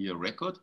[0.00, 0.56] here record.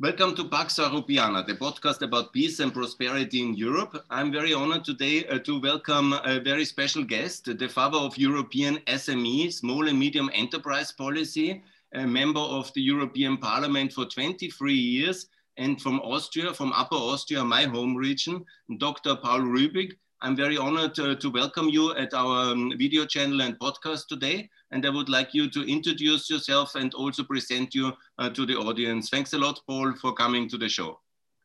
[0.00, 4.06] Welcome to Pax Europeana, the podcast about peace and prosperity in Europe.
[4.08, 8.78] I'm very honored today uh, to welcome a very special guest, the father of European
[8.86, 15.26] SME, small and medium enterprise policy, a member of the European Parliament for 23 years,
[15.58, 18.46] and from Austria, from Upper Austria, my home region,
[18.78, 19.14] Dr.
[19.16, 19.92] Paul Rübig.
[20.24, 24.48] I'm very honored uh, to welcome you at our um, video channel and podcast today
[24.70, 28.54] and I would like you to introduce yourself and also present you uh, to the
[28.54, 29.10] audience.
[29.10, 31.00] Thanks a lot, Paul, for coming to the show.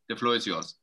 [0.09, 0.75] The floor is yours.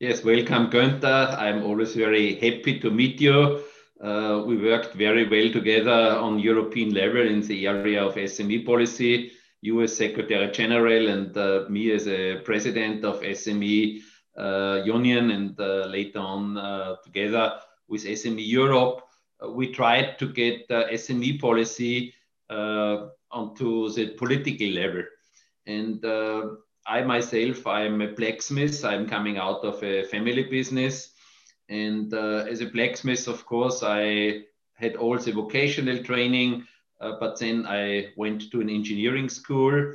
[0.00, 1.38] Yes, welcome, Günther.
[1.38, 3.62] I'm always very happy to meet you.
[4.02, 9.32] Uh, we worked very well together on European level in the area of SME policy.
[9.62, 14.02] You as Secretary General and uh, me as a President of SME
[14.84, 19.04] Union, and uh, later on uh, together with SME Europe
[19.42, 22.14] uh, we tried to get SME policy
[22.50, 25.02] uh, onto the political level.
[25.66, 26.48] And uh,
[26.86, 28.84] I myself, I'm a blacksmith.
[28.84, 31.12] I'm coming out of a family business.
[31.68, 34.42] And as a blacksmith, of course, I
[34.74, 36.66] had also vocational training,
[37.00, 39.94] but then I went to an engineering school.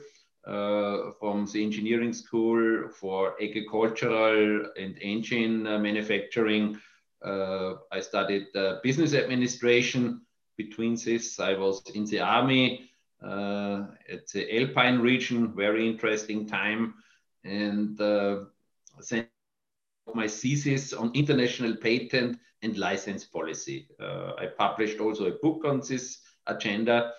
[0.50, 6.75] Uh, from the engineering school for agricultural and engine uh, manufacturing
[7.23, 8.47] uh, I studied
[8.81, 10.22] business administration.
[10.58, 12.89] Between this, I was in the army
[13.22, 16.95] at the Alpine region, very interesting time.
[17.44, 19.28] And then
[20.16, 23.88] my thesis on international patent and license policy.
[24.02, 27.13] Uh, I published also a book on this agenda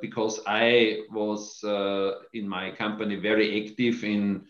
[0.00, 1.60] because I was
[2.32, 4.44] in my company very active in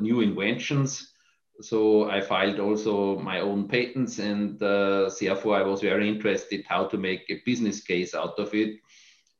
[0.00, 1.12] new inventions
[1.60, 6.86] so I filed also my own patents, and uh, therefore I was very interested how
[6.86, 8.80] to make a business case out of it,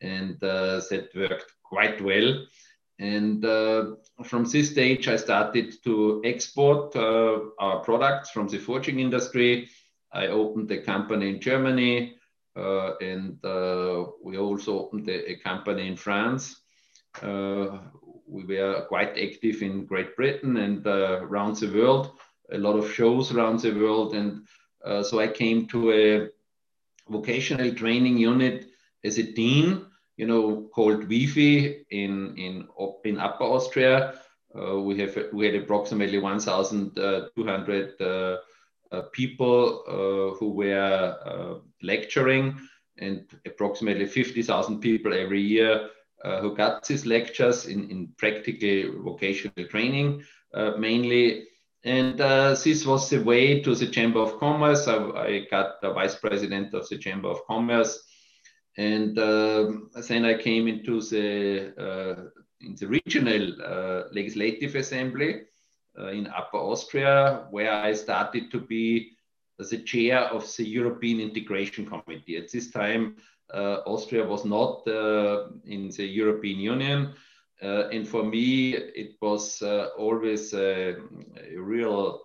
[0.00, 2.46] and uh, that worked quite well.
[2.98, 9.00] And uh, from this stage, I started to export uh, our products from the forging
[9.00, 9.68] industry.
[10.12, 12.21] I opened a company in Germany, uh,
[12.56, 16.62] and uh, we also opened a, a company in France
[18.32, 22.12] we were quite active in Great Britain and uh, around the world,
[22.50, 24.14] a lot of shows around the world.
[24.14, 24.46] And
[24.84, 26.28] uh, so I came to a
[27.10, 28.66] vocational training unit
[29.04, 29.84] as a dean,
[30.16, 32.68] you know, called WIFI in, in,
[33.04, 34.14] in Upper Austria.
[34.58, 38.36] Uh, we, have, we had approximately 1,200 uh, uh,
[39.12, 42.58] people uh, who were lecturing
[42.98, 45.88] and approximately 50,000 people every year
[46.24, 50.22] uh, who got these lectures in, in practical vocational training
[50.54, 51.48] uh, mainly.
[51.84, 54.86] And uh, this was the way to the Chamber of Commerce.
[54.86, 58.04] I, I got the vice president of the Chamber of Commerce.
[58.78, 62.22] And um, then I came into the, uh,
[62.60, 65.42] in the regional uh, legislative assembly
[65.98, 69.12] uh, in Upper Austria, where I started to be
[69.58, 72.36] the chair of the European Integration Committee.
[72.36, 73.16] At this time,
[73.52, 77.14] uh, Austria was not uh, in the European Union.
[77.62, 79.62] Uh, and for me, it was
[79.96, 80.96] always a,
[81.50, 82.22] a real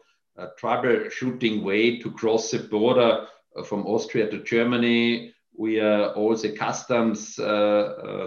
[0.60, 3.28] troubleshooting way to cross the border
[3.66, 5.34] from Austria to Germany.
[5.56, 7.36] We are all the customs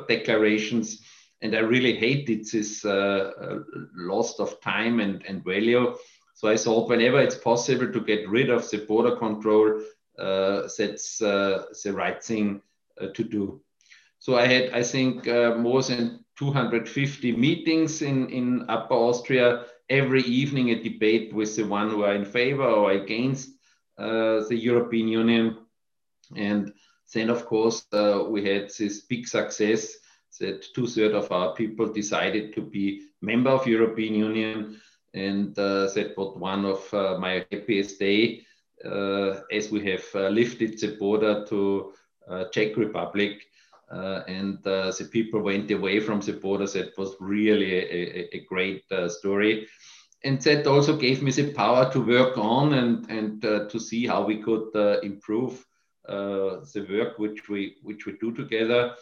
[0.09, 1.03] declarations
[1.43, 3.59] and I really hated this uh, uh,
[3.95, 5.97] loss of time and, and value.
[6.34, 9.83] So I thought whenever it's possible to get rid of the border control,
[10.19, 12.62] uh, that's the right thing
[13.00, 13.62] uh, to do.
[14.19, 19.65] So I had, I think, uh, more than 250 meetings in, in Upper Austria.
[19.89, 23.50] Every evening, a debate with the one who are in favor or against
[23.99, 25.59] uh, the European Union.
[26.37, 26.73] And
[27.15, 29.97] then, of course, uh, we had this big success
[30.39, 34.81] that two thirds of our people decided to be member of European Union.
[35.13, 38.43] And uh, that was one of uh, my happiest day
[38.83, 41.93] as we have lifted the border to
[42.29, 43.47] uh, Czech Republic.
[43.91, 46.77] Uh, and uh, the people went away from the borders.
[46.77, 49.67] It was really a, a, great story
[50.25, 54.06] and that also gave me the power to work on and and uh, to see
[54.06, 55.65] how we could uh, improve
[56.09, 58.94] uh, the work which we which we do together.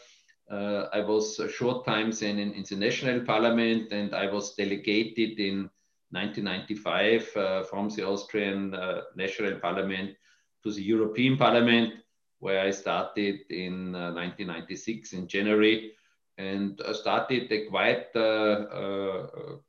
[0.51, 5.39] I was a short time then in, in, the national parliament, and I was delegated
[5.39, 5.71] in
[6.11, 8.71] 1995 from the Austrian
[9.15, 10.17] national parliament
[10.63, 11.95] to the European Parliament
[12.41, 15.93] where I started in uh, 1996 in January
[16.37, 19.27] and started a quite uh, uh,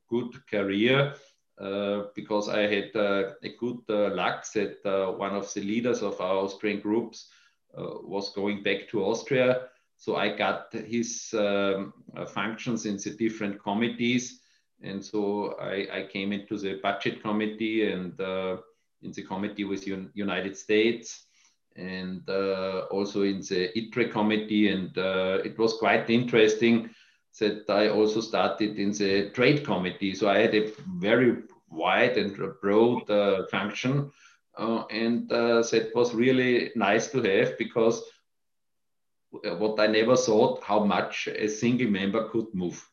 [0.08, 1.14] good career
[1.60, 6.20] uh, because I had uh, a good uh, luck that one of the leaders of
[6.20, 7.28] our Austrian groups
[7.74, 9.68] was going back to Austria.
[10.00, 11.92] So I got his um,
[12.28, 14.40] functions in the different committees.
[14.82, 18.56] And so I, I came into the budget committee and uh,
[19.02, 21.26] in the committee with Un United States
[21.76, 24.70] and uh, also in the ITRE committee.
[24.70, 26.88] And uh, it was quite interesting
[27.38, 30.14] that I also started in the trade committee.
[30.14, 34.10] So I had a very wide and broad uh, function.
[34.56, 38.02] Uh, and uh, that was really nice to have because
[39.30, 42.84] what I never thought how much a single member could move.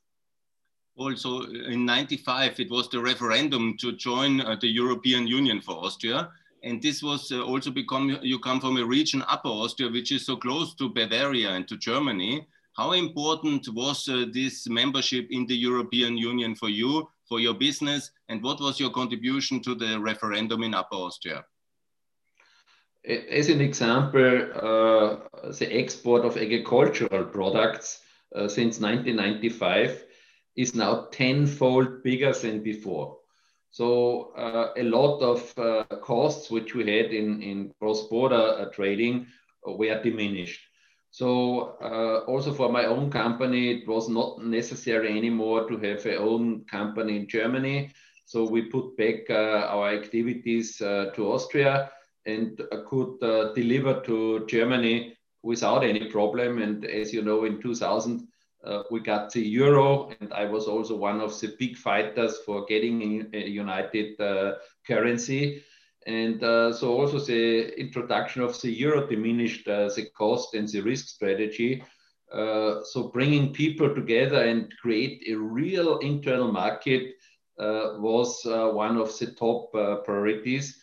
[0.95, 6.31] Also, in 95, it was the referendum to join uh, the European Union for Austria.
[6.63, 10.25] And this was uh, also become, you come from a region, Upper Austria, which is
[10.25, 12.47] so close to Bavaria and to Germany.
[12.75, 18.09] How important was uh, this membership in the European Union for you, for your business,
[18.29, 21.45] and what was your contribution to the referendum in Upper Austria?
[23.07, 28.01] As an example, uh, the export of agricultural products
[28.35, 30.03] uh, since 1995
[30.57, 33.17] is now tenfold bigger than before.
[33.71, 39.27] So uh, a lot of costs which we had in, in cross-border trading
[39.65, 40.61] were diminished.
[41.11, 46.17] So uh, also for my own company, it was not necessary anymore to have a
[46.17, 47.91] own company in Germany.
[48.25, 51.89] So we put back uh, our activities uh, to Austria
[52.27, 53.19] and could
[53.55, 56.61] deliver to Germany without any problem.
[56.61, 58.27] And as you know, in 2000,
[58.63, 62.65] uh, we got the euro, and I was also one of the big fighters for
[62.65, 65.63] getting a united uh, currency.
[66.05, 70.81] And uh, so also the introduction of the euro diminished uh, the cost and the
[70.81, 71.83] risk strategy.
[72.31, 77.13] Uh, so bringing people together and create a real internal market
[77.59, 79.71] uh, was one of the top
[80.03, 80.77] priorities.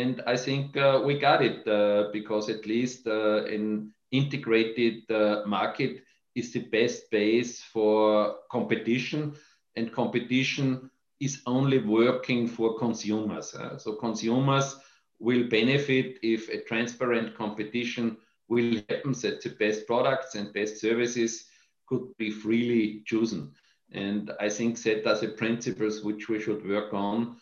[0.00, 0.74] And I think
[1.06, 1.64] we got it
[2.12, 5.02] because at least an integrated
[5.46, 6.02] market,
[6.36, 9.34] is the best base for competition,
[9.74, 13.54] and competition is only working for consumers.
[13.54, 14.76] Uh, so consumers
[15.18, 21.46] will benefit if a transparent competition will happen that the best products and best services
[21.88, 23.50] could be freely chosen.
[23.92, 27.34] And I think that are the principles which we should work on uh,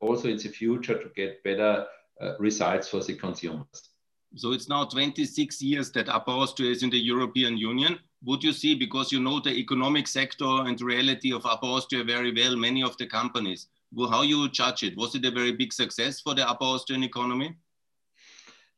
[0.00, 1.86] also in the future to get better
[2.20, 3.90] uh, results for the consumers.
[4.36, 8.52] So it's now 26 years that Upper Austria is in the European Union would you
[8.52, 12.82] see, because you know the economic sector and reality of Upper Austria very well, many
[12.82, 13.66] of the companies,
[14.10, 14.96] how you judge it?
[14.96, 17.54] Was it a very big success for the Upper Austrian economy?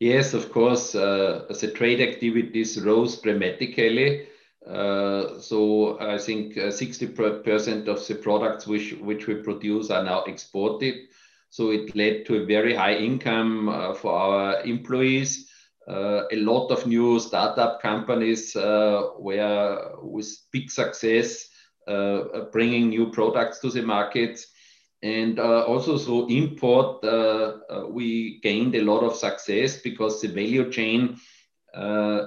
[0.01, 0.95] Yes, of course.
[0.95, 4.27] Uh, the trade activities rose dramatically.
[4.67, 11.09] So I think 60% uh, of the products which, we produce are now exported.
[11.51, 15.51] So it led to a very high income uh, for our employees
[15.89, 21.49] uh, a lot of new startup companies were with big success
[22.53, 24.45] bringing new products to the market.
[25.03, 27.05] And also through import,
[27.93, 31.19] we gained a lot of success because the value chain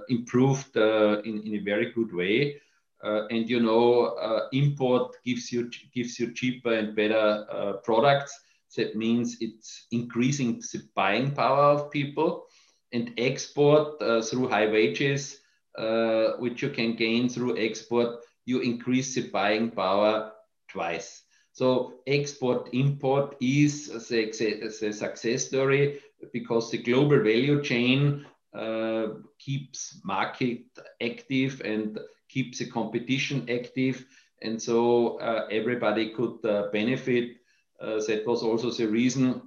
[0.10, 2.62] improved in, in a very good way.
[3.02, 8.38] Uh, and you know uh, import gives you gives you cheaper and better uh, products
[8.76, 12.46] that means it's increasing the buying power of people
[12.92, 15.40] and export uh, through high wages,
[15.78, 20.32] uh, which you can gain through export, you increase the buying power
[20.68, 21.24] twice.
[21.52, 26.00] So export import is the, success story
[26.32, 28.39] because the global value chain uh,
[29.38, 30.64] keeps market
[31.02, 34.06] active and keeps the competition active.
[34.42, 37.38] And so uh, everybody could uh, benefit.
[37.82, 39.42] Uh, that was also the reason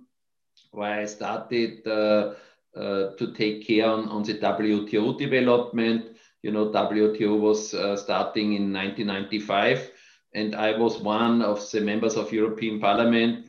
[0.71, 2.35] why I started uh,
[2.75, 6.17] to take care on, on the WTO development.
[6.43, 9.91] You know, WTO was uh, starting in 1995,
[10.35, 13.47] and I was one of the members of European Parliament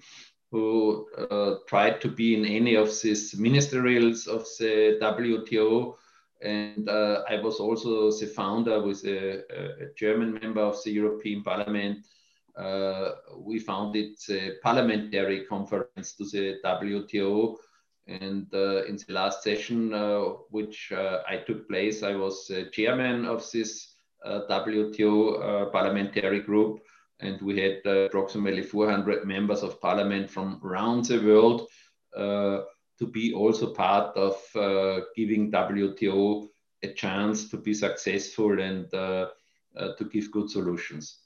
[0.53, 5.95] who uh, tried to be in any of these ministerials of the WTO.
[6.43, 11.41] And uh, I was also the founder with a, a, German member of the European
[11.41, 12.05] Parliament.
[12.55, 17.55] Uh, we founded the parliamentary conference to the WTO,
[18.05, 20.19] and uh, in the last session, uh,
[20.51, 26.83] which uh, I took place, I was chairman of this WTO parliamentary group.
[27.19, 31.67] And we had uh, approximately 400 members of parliament from around the world
[32.15, 32.61] uh,
[32.99, 36.47] to be also part of uh, giving WTO
[36.83, 41.19] a chance to be successful and to give good solutions.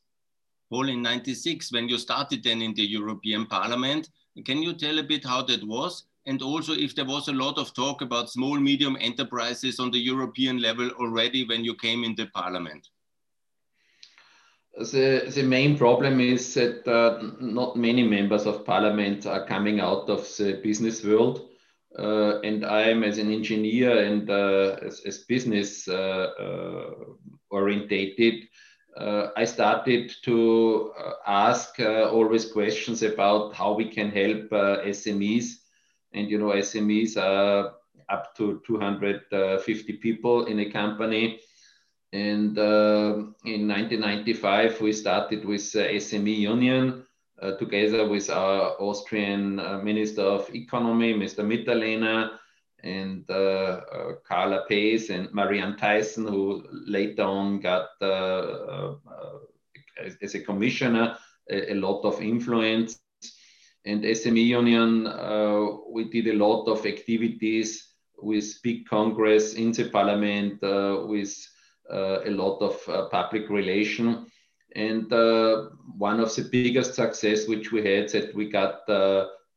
[0.69, 4.09] Paul, in 96, when you started then in the European Parliament,
[4.45, 6.03] can you tell a bit how that was?
[6.27, 9.97] and also if there was a lot of talk about small medium enterprises on the
[9.97, 12.89] European level already when you came in the parliament?
[14.77, 20.07] The, the main problem is that uh, not many members of parliament are coming out
[20.07, 21.49] of the business world.
[21.97, 26.89] Uh, and I'm as an engineer and uh, as, as, business uh, uh,
[27.49, 28.47] orientated,
[28.95, 30.91] uh, I started to
[31.25, 35.53] ask always questions about how we can help SMEs
[36.13, 37.73] and you know SMEs are
[38.09, 41.39] up to 250 people in a company.
[42.13, 47.05] And uh, in 1995, we started with uh, SME Union
[47.41, 51.43] uh, together with our Austrian uh, Minister of Economy, Mr.
[51.43, 52.31] Mitterlehner,
[52.83, 57.89] and uh, uh, Karla Peijs and Marianne Thyssen, who later on got,
[60.21, 61.17] as a commissioner,
[61.49, 62.99] a, a lot of influence
[63.87, 69.89] and SME Union, uh, we did a lot of activities with big congress in the
[69.89, 71.56] parliament, uh, with uh,
[71.89, 74.25] a lot of public relation.
[74.75, 75.09] And
[75.97, 78.81] one of the biggest success which we had that we got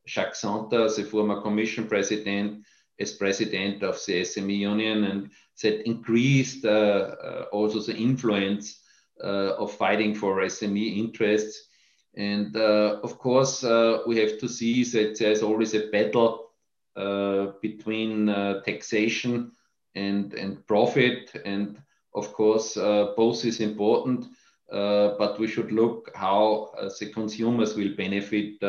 [0.07, 2.65] Jacques Santer, the former commission president,
[2.99, 5.31] as president of the SME Union, and
[5.63, 8.81] that increased uh, uh, also the influence
[9.23, 11.69] uh, of fighting for SME interests.
[12.17, 16.51] And uh, of course, uh, we have to see that there's always a battle
[16.97, 18.27] uh, between
[18.65, 19.53] taxation
[19.95, 21.31] and, and profit.
[21.45, 21.81] And
[22.15, 24.27] of course, both is important,
[24.69, 28.63] but we should look how the consumers will benefit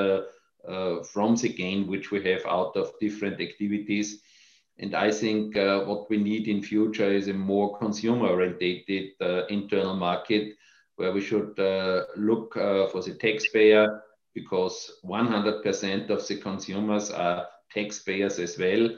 [0.67, 4.21] uh, from the gain which we have out of different activities.
[4.77, 9.95] And I think uh, what we need in future is a more consumer-oriented uh, internal
[9.95, 10.55] market
[10.95, 14.01] where we should uh, look uh, for the taxpayer
[14.33, 18.89] because 100% of the consumers are taxpayers as well.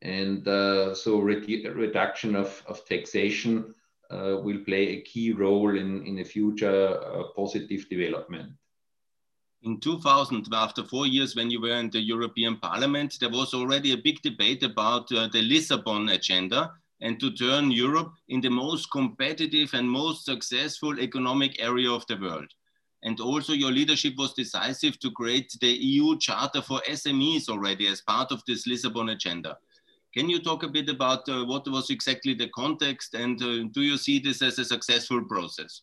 [0.00, 3.72] And uh, so redu reduction of, of taxation uh,
[4.42, 8.52] will play a key role in, in a future uh, positive development.
[9.62, 13.92] In 2000, after four years when you were in the European Parliament, there was already
[13.92, 18.90] a big debate about uh, the Lisbon agenda and to turn Europe in the most
[18.90, 22.48] competitive and most successful economic area of the world.
[23.04, 28.00] And also your leadership was decisive to create the EU Charter for SMEs already as
[28.00, 29.58] part of this Lisbon agenda.
[30.14, 33.80] Can you talk a bit about uh, what was exactly the context and uh, do
[33.80, 35.82] you see this as a successful process?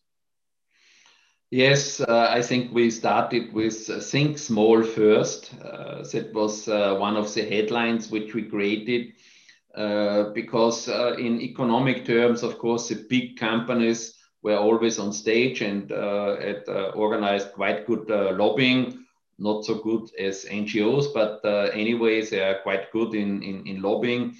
[1.50, 5.52] Yes, uh, I think we started with uh, Think Small first.
[5.54, 9.14] Uh, that was uh, one of the headlines which we created
[10.34, 16.36] because in economic terms, of course, the big companies were always on stage and uh,
[16.40, 18.99] had organized quite good lobbying.
[19.40, 21.44] Not so good as NGOs, but
[21.74, 24.36] anyways, they are quite good in, in, in lobbying.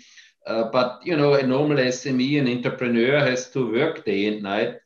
[0.46, 4.76] but you know, a normal SME, an entrepreneur, has to work day and night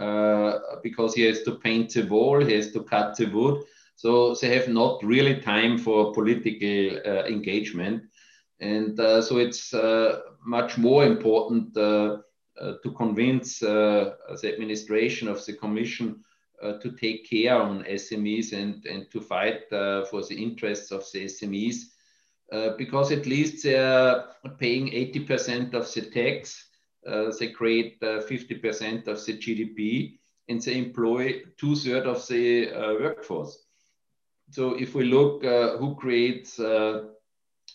[0.00, 3.62] uh, because he has to paint the wall, he has to cut the wood.
[3.96, 8.04] So they have not really time for political uh, engagement.
[8.60, 12.18] And uh, so it's uh, much more important uh,
[12.56, 16.24] to convince the administration of the Commission
[16.60, 21.86] to take care on SMEs and, and to fight for the interests of the SMEs.
[22.52, 24.24] Uh, because at least they're
[24.58, 26.66] paying 80% of the tax,
[27.06, 32.66] uh, they create 50% uh, of the GDP, and they employ two thirds of the
[33.00, 33.64] workforce.
[34.50, 36.58] So if we look who creates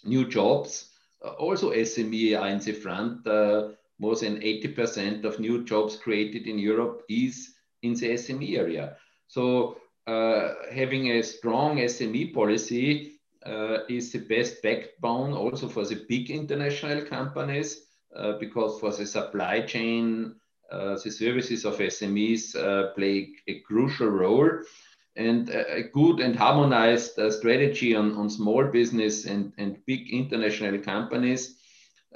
[0.06, 0.92] new jobs.
[1.24, 3.26] Uh, also, SME are in the front.
[3.28, 7.55] Uh, more than 80% of new jobs created in Europe is
[7.86, 8.98] in the SME area.
[9.28, 9.78] So
[10.08, 13.14] uh, having a strong SME policy
[13.46, 19.06] uh, is the best backbone also for the big international companies uh, because for the
[19.06, 20.36] supply chain,
[20.72, 22.54] uh, the services of SMEs
[22.96, 24.50] play a crucial role
[25.16, 30.78] and a good and harmonized uh, strategy on, on small business and, and big international
[30.80, 31.58] companies.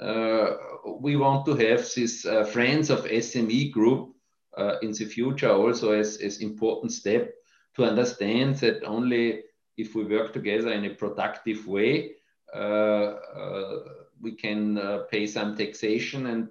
[0.00, 0.52] Uh,
[1.00, 4.09] we want to have this uh, Friends of SME group
[4.56, 7.32] uh, in the future also as, as important step
[7.76, 9.42] to understand that only
[9.76, 12.12] if we work together in a productive way,
[12.54, 13.78] uh, uh,
[14.20, 14.78] we can
[15.10, 16.50] pay some taxation and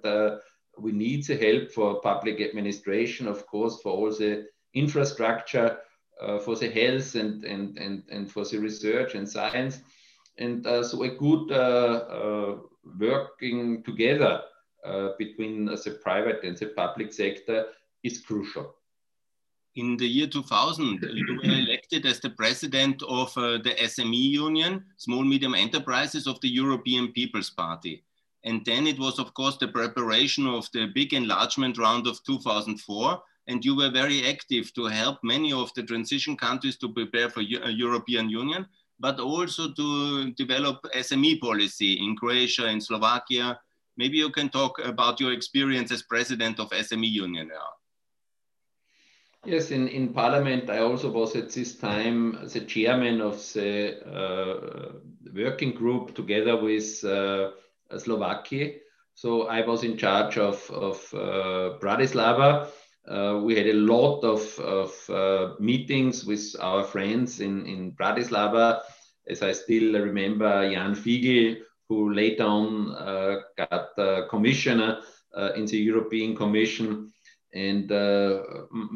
[0.78, 5.78] we need the help for public administration, of course, for all the infrastructure
[6.20, 9.80] uh, for the health and, and, and, and for the research and science.
[10.38, 12.56] And uh, so a good uh,
[12.98, 14.42] working together
[15.18, 17.66] between the private and the public sector
[18.02, 18.74] is crucial.
[19.76, 24.84] in the year 2000, you were elected as the president of uh, the SME Union,
[24.96, 28.02] Small Medium Enterprises of the European People's Party.
[28.42, 33.22] And then it was, of course, the preparation of the big enlargement round of 2004.
[33.46, 37.40] And you were very active to help many of the transition countries to prepare for
[37.40, 38.66] uh, European Union,
[38.98, 43.60] but also to develop SME policy in Croatia and Slovakia.
[43.96, 47.79] Maybe you can talk about your experience as president of SME Union now.
[49.46, 54.92] Yes, in, in Parliament, I also was at this time the chairman of the uh,
[55.34, 57.52] working group together with uh,
[57.96, 58.72] Slovakia.
[59.14, 62.68] So I was in charge of, of uh, Bratislava.
[63.08, 68.82] Uh, we had a lot of, of uh, meetings with our friends in, in Bratislava.
[69.26, 71.56] As I still remember, Jan Figeľ,
[71.88, 75.00] who later on uh, got commissioner
[75.56, 77.10] in the European Commission
[77.52, 78.42] and uh,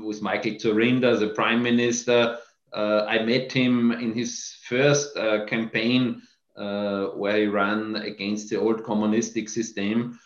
[0.02, 2.38] with Michael Dzurinda, the prime minister.
[2.72, 6.22] Uh, I met him in his first uh, campaign
[6.54, 10.18] where he ran against the old communistic system.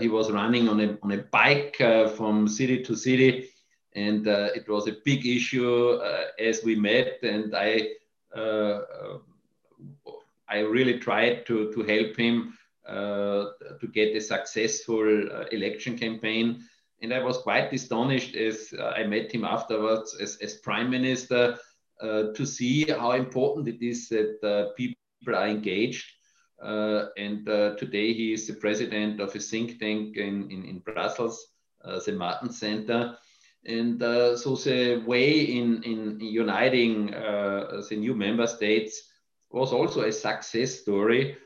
[0.00, 1.76] he was running on a, on a bike
[2.16, 3.48] from city to city,
[3.94, 6.00] and it was a big issue
[6.38, 7.18] as we met.
[7.22, 7.88] And I
[10.50, 13.50] I really tried to, to help him uh,
[13.80, 16.64] to get a successful uh, election campaign.
[17.02, 21.56] And I was quite astonished as uh, I met him afterwards as, as prime minister
[22.00, 24.96] uh, to see how important it is that uh, people
[25.34, 26.10] are engaged.
[26.62, 30.78] Uh, and uh, today he is the president of a think tank in, in, in
[30.80, 31.46] Brussels,
[31.84, 33.16] uh, the Martin Center.
[33.66, 39.10] And so the way in, in uniting the new member states
[39.50, 41.36] was also a success story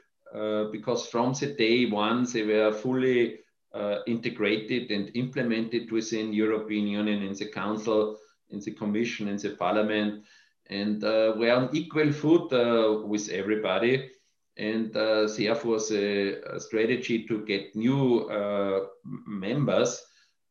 [0.70, 3.40] because from the day one they were fully
[3.74, 8.16] uh, integrated and implemented within European Union in the Council,
[8.50, 10.24] in the Commission, in the Parliament,
[10.70, 14.10] and uh, we're on equal foot uh, with everybody.
[14.56, 18.86] And uh, therefore, the uh, strategy to get new uh,
[19.26, 20.00] members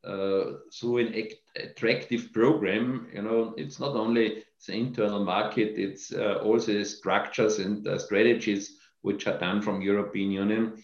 [0.03, 6.83] through an attractive program, you know, it's not only the internal market, it's also the
[6.83, 10.83] structures and strategies which are done from European Union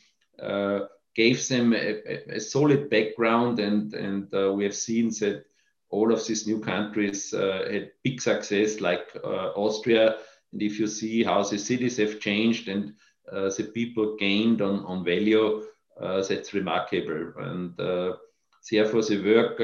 [1.20, 5.44] gave them a, a solid background, and and uh, we have seen that
[5.90, 10.06] all of these new countries uh, had big success, like uh, Austria.
[10.54, 12.94] And if you see how the cities have changed and
[13.32, 15.64] uh, the people gained on on value,
[16.02, 17.34] uh, that's remarkable.
[17.38, 17.76] And
[18.72, 19.56] therefore, the work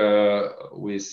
[0.74, 1.10] with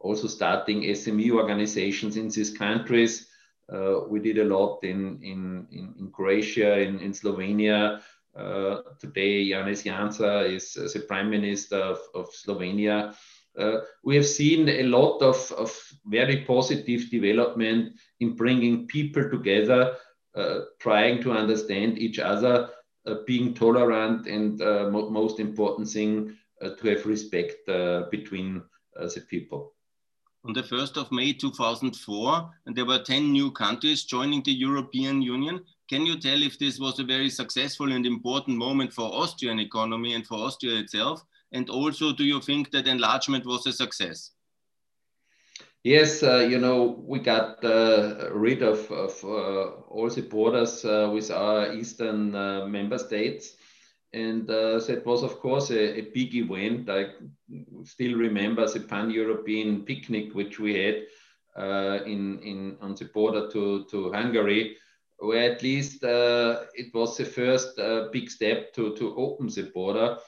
[0.00, 3.28] also starting SME organizations in these countries.
[3.72, 8.02] Uh, we did a lot in, in, in, in Croatia, in, in Slovenia,
[8.36, 13.14] uh, today, Janez Janša is the prime minister of, of Slovenia.
[13.56, 15.72] Uh, we have seen a lot of, of
[16.06, 19.96] very positive development in bringing people together,
[20.34, 22.68] uh, trying to understand each other,
[23.06, 27.54] uh, being tolerant, and uh, mo most important thing, uh, to have respect
[28.10, 28.62] between
[28.96, 29.74] the people.
[30.44, 35.22] On the 1st of May 2004, and there were 10 new countries joining the European
[35.22, 35.64] Union.
[35.88, 40.14] Can you tell if this was a very successful and important moment for Austrian economy
[40.14, 41.22] and for Austria itself?
[41.52, 44.30] And also, do you think that enlargement was a success?
[45.84, 51.10] Yes, uh, you know, we got uh, rid of, of uh, all the borders uh,
[51.12, 53.56] with our eastern uh, member states.
[54.14, 56.88] And uh, that was, of course, a, a, big event.
[56.88, 57.08] I
[57.82, 61.02] still remember the pan European picnic which we had
[62.06, 64.76] in, in, on the border to, to Hungary
[65.18, 69.70] where at least uh, it was the first uh, big step to, to open the
[69.74, 70.18] border.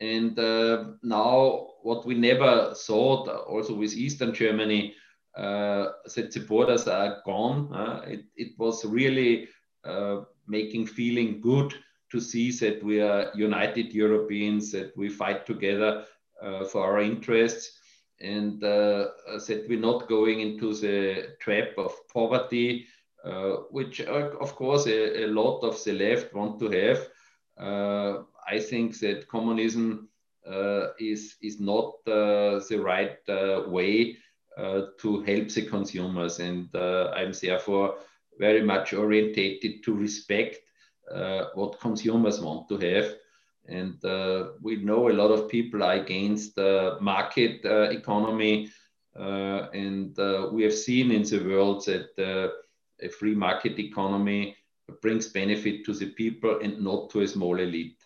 [0.00, 4.94] And uh, now, what we never thought, also with Eastern Germany,
[5.36, 7.72] uh, that the borders are gone.
[7.72, 9.48] Uh, it, it was really
[9.84, 11.74] uh, making feeling good
[12.10, 16.04] to see that we are united Europeans, that we fight together
[16.70, 17.78] for our interests,
[18.20, 23.01] and that we're not going into the trap of poverty uh,
[23.70, 27.08] which uh, of course a, a, lot of the left want to have.
[27.58, 30.08] Uh, I think that communism
[30.98, 33.18] is, is not the right
[33.68, 34.16] way
[34.58, 36.40] to help the consumers.
[36.40, 37.96] And I'm therefore
[38.38, 40.58] very much orientated to respect
[41.54, 43.14] what consumers want to have.
[43.68, 48.70] And uh, we know a lot of people are against uh, market uh, economy.
[49.14, 50.16] and
[50.52, 52.52] we have seen in the world that
[53.02, 54.56] a free market economy
[55.00, 58.02] brings benefit to the people and not to a small elite.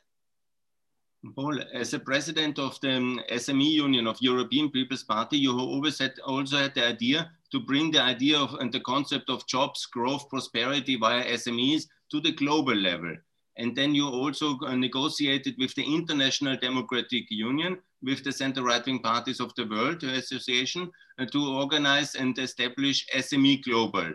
[1.34, 6.18] Paul, as a president of the SME Union of European People's Party, you always had
[6.20, 10.28] also had the idea to bring the idea of and the concept of jobs, growth,
[10.28, 13.16] prosperity via SMEs to the global level.
[13.56, 18.84] And then you also uh, negotiated with the International Democratic Union, with the center right
[18.84, 24.12] wing parties of the world association, uh, to organize and establish SME Global.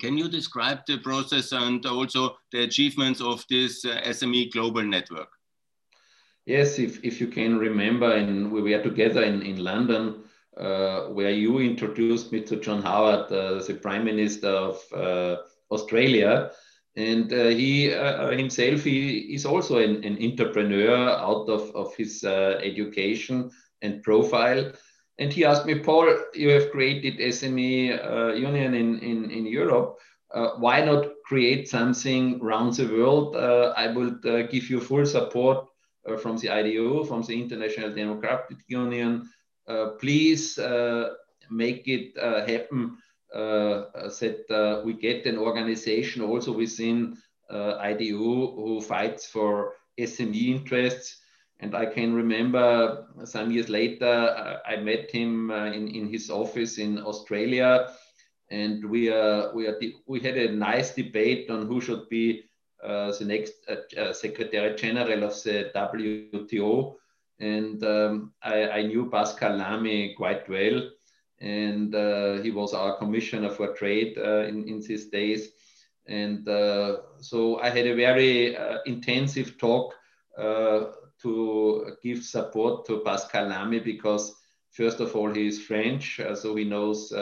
[0.00, 5.28] Can you describe the process and also the achievements of this uh, SME Global network?
[6.44, 10.24] Yes, if, if you can remember, and we were together in, in London,
[10.56, 15.36] uh, where you introduced me to John Howard, uh, the Prime Minister of uh,
[15.70, 16.50] Australia.
[16.96, 22.24] And uh, he uh, himself, he is also an, an, entrepreneur out of, of his
[22.24, 23.50] education
[23.82, 24.72] and profile.
[25.18, 29.98] And he asked me, Paul, you have created SME uh, Union in, in, in Europe.
[30.32, 33.34] Uh, why not create something around the world?
[33.34, 35.66] Uh, I would give you full support
[36.22, 39.28] from the IDU, from the International Democratic Union,
[39.68, 41.10] uh, please uh,
[41.50, 42.96] make it uh, happen
[43.30, 47.16] that we get an organization also within
[47.52, 51.20] IDU who fights for SME interests.
[51.60, 56.98] And I can remember some years later, I met him in, in his office in
[56.98, 57.92] Australia.
[58.50, 62.44] And we uh, we, are we had a nice debate on who should be
[62.82, 66.94] uh, the next uh, Secretary General of the WTO
[67.40, 70.90] and um, I, I, knew Pascal Lamy quite well,
[71.40, 75.50] and uh, he was our commissioner for trade uh, in, in these days.
[76.06, 79.94] And uh, so I had a very uh, intensive talk
[80.36, 80.86] uh,
[81.22, 84.34] to give support to Pascal Lamy because,
[84.70, 87.12] first of all, he is French, uh, so he knows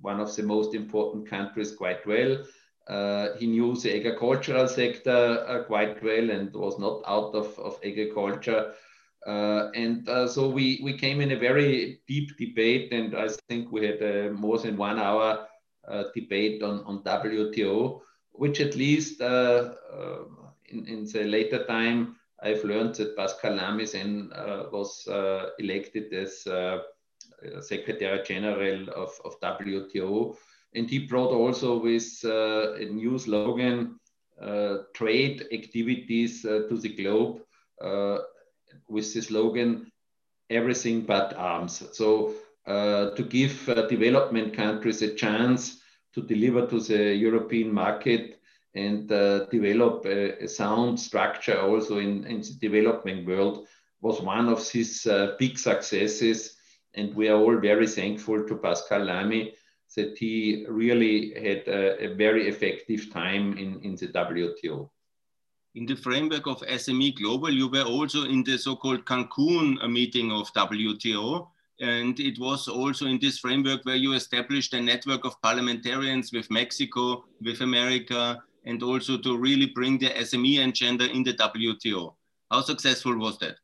[0.00, 2.38] one of the most important countries quite well.
[2.88, 7.78] Uh, he knew the agricultural sector uh, quite well and was not out of, of
[7.84, 8.74] agriculture.
[9.26, 13.72] Uh, and uh, so we, we came in a very deep debate, and I think
[13.72, 15.48] we had more than one hour
[15.88, 19.70] uh, debate on, on WTO, which at least uh,
[20.68, 24.30] in, in the later time, I've learned that Pascal Lamy then
[24.70, 25.08] was
[25.58, 26.46] elected as
[27.66, 30.36] Secretary General of, of WTO
[30.76, 33.98] and he brought also with uh, a new slogan,
[34.40, 37.40] uh, trade activities uh, to the globe
[38.88, 39.90] with the slogan,
[40.50, 41.82] everything but arms.
[41.92, 42.34] So
[42.66, 45.80] to give development countries a chance
[46.14, 48.35] to deliver to the European market
[48.76, 53.66] and uh, develop a, a, sound structure also in, in, the developing world
[54.02, 56.56] was one of his uh, big successes.
[56.94, 59.54] And we are all very thankful to Pascal Lamy
[59.96, 64.90] that he really had a, a very effective time in, in the WTO.
[65.74, 70.52] In the framework of SME Global, you were also in the so-called Cancun meeting of
[70.52, 71.48] WTO.
[71.80, 76.50] And it was also in this framework where you established a network of parliamentarians with
[76.50, 82.14] Mexico, with America, and also to really bring the SME agenda in the WTO.
[82.50, 83.56] How successful was that?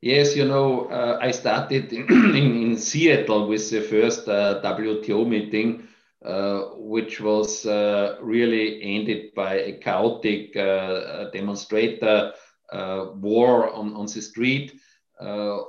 [0.00, 2.06] Yes, you know, uh, I started in,
[2.36, 5.88] in, Seattle with the first uh, WTO meeting,
[6.24, 12.32] uh, which was uh, really ended by a chaotic uh, demonstrator
[12.72, 14.80] uh, war on, on the street,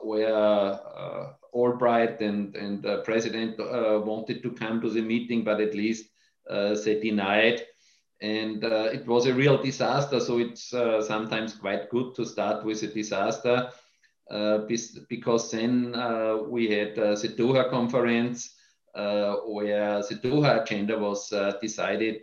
[0.04, 0.80] where
[1.52, 3.58] Albright and, and the president
[4.06, 6.06] wanted to come to the meeting, but at least
[6.50, 7.62] they denied.
[8.22, 10.20] And it was a real disaster.
[10.20, 13.72] So it's sometimes quite good to start with a disaster
[14.30, 14.60] uh,
[15.10, 18.56] because then uh, we had uh, the Doha conference
[18.94, 22.22] where the Doha agenda was decided,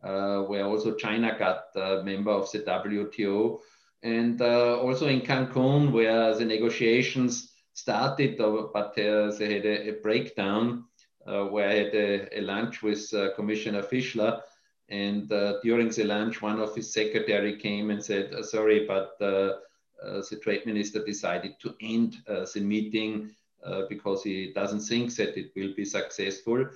[0.00, 3.60] where also China got a member of the WTO.
[4.02, 10.93] And also in Cancun, where the negotiations started, but they had a, a breakdown uh,
[11.26, 14.40] where I had a, a lunch with uh, Commissioner Fischler.
[14.88, 20.20] And uh, during the lunch, one of his secretary came and said, sorry, but uh,
[20.30, 23.30] the trade minister decided to end uh, the meeting
[23.64, 26.66] uh, because he doesn't think that it will be successful.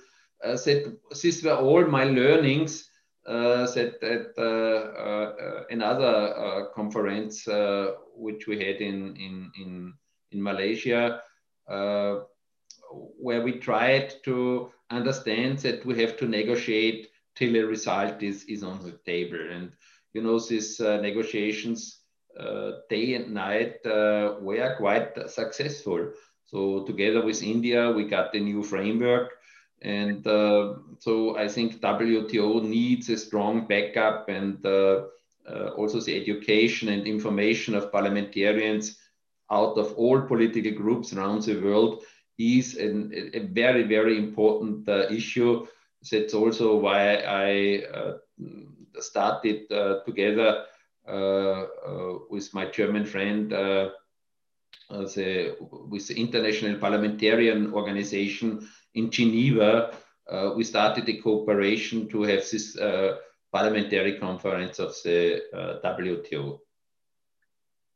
[0.41, 2.89] that these were all my learnings
[3.25, 7.47] that at another conference
[8.15, 9.93] which we had in, in, in,
[10.31, 11.21] in Malaysia,
[12.91, 18.63] where we tried to understand that we have to negotiate till a result is, is
[18.63, 19.39] on the table.
[19.51, 19.71] And
[20.13, 21.99] you know, these uh, negotiations
[22.39, 26.11] uh, day and night uh, were quite successful.
[26.45, 29.31] So together with India, we got the new framework.
[29.81, 37.07] And uh, so I think WTO needs a strong backup and also the education and
[37.07, 38.99] information of parliamentarians
[39.51, 42.03] out of all political groups around the world
[42.39, 45.67] is an, a very, very important uh, issue.
[46.09, 48.13] That's also why I uh,
[48.99, 50.65] started uh, together
[51.07, 53.91] uh, uh, with my German friend the,
[55.59, 59.93] with the International Parliamentarian Organization in Geneva.
[60.55, 62.77] we started a cooperation to have this
[63.51, 65.41] parliamentary conference of the
[65.83, 66.59] WTO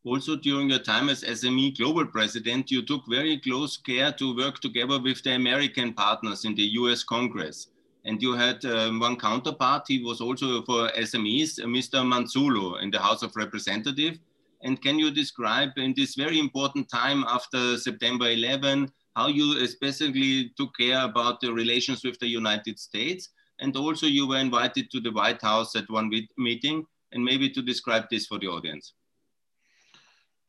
[0.06, 4.60] also during your time as SME global president, you took very close care to work
[4.60, 7.68] together with the American partners in the US Congress.
[8.06, 12.04] And you had um, one counterpart, he was also for SMEs, Mr.
[12.04, 14.20] Manzullo in the House of Representatives.
[14.62, 20.52] And can you describe in this very important time after September 11, how you especially
[20.58, 23.30] took care about the relations with the United States?
[23.60, 27.62] And also you were invited to the White House at one meeting and maybe to
[27.62, 28.94] describe this for the audience.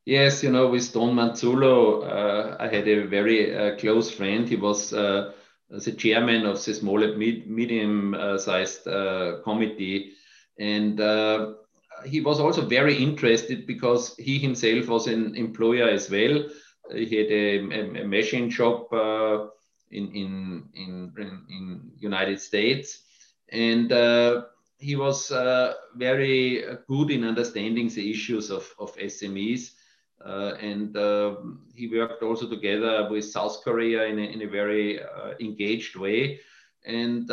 [0.06, 4.46] Yes, you know, with Don Manzullo, uh, I had a very uh, close friend.
[4.46, 5.32] He was uh,
[5.70, 10.12] the chairman of the small and medium-sized uh, committee,
[10.58, 11.54] and uh,
[12.04, 16.50] he was also very interested because he himself was an employer as well.
[16.92, 19.46] He had a, a machine shop uh,
[19.90, 21.12] in, in in
[21.48, 23.04] in United States,
[23.50, 23.90] and
[24.76, 25.32] he was
[25.96, 29.70] very good in understanding the issues of, of SMEs
[30.24, 31.36] and uh,
[31.74, 36.40] he worked also together with South Korea in a, in a very uh, engaged way.
[36.86, 37.30] And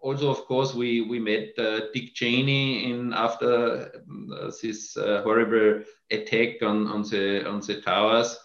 [0.00, 1.56] also, of course, we, we met
[1.92, 3.90] Dick Cheney in after
[4.62, 8.38] this horrible attack on, on, the, on the towers.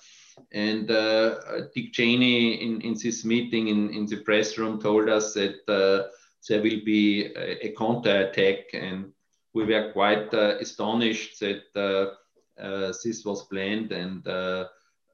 [0.52, 1.36] And uh,
[1.76, 6.10] Dick Cheney, in, in this meeting in, in the press room, told us that uh,
[6.48, 8.74] there will be a, a counterattack.
[8.74, 9.12] And
[9.54, 12.16] we were quite uh, astonished that uh,
[12.58, 14.68] this was planned and uh,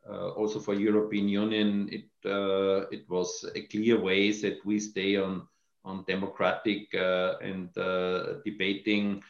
[0.10, 2.06] uh, also for European Union, it,
[2.92, 5.48] it was a clear way that we stay on,
[5.86, 7.74] on democratic and
[8.44, 9.22] debating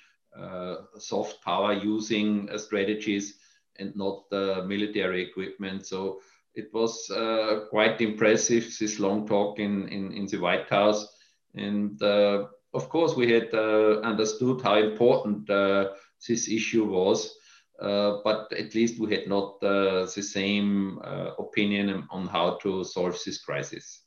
[0.97, 3.39] soft power using strategies
[3.77, 4.23] and not
[4.65, 5.85] military equipment.
[5.85, 6.21] So
[6.55, 11.07] it was uh, quite impressive this long talk in, in, in the White House.
[11.55, 17.35] And uh, of course, we had uh, understood how important this issue was.
[17.81, 22.83] Uh, but at least we had not uh, the same uh, opinion on how to
[22.83, 24.01] solve this crisis.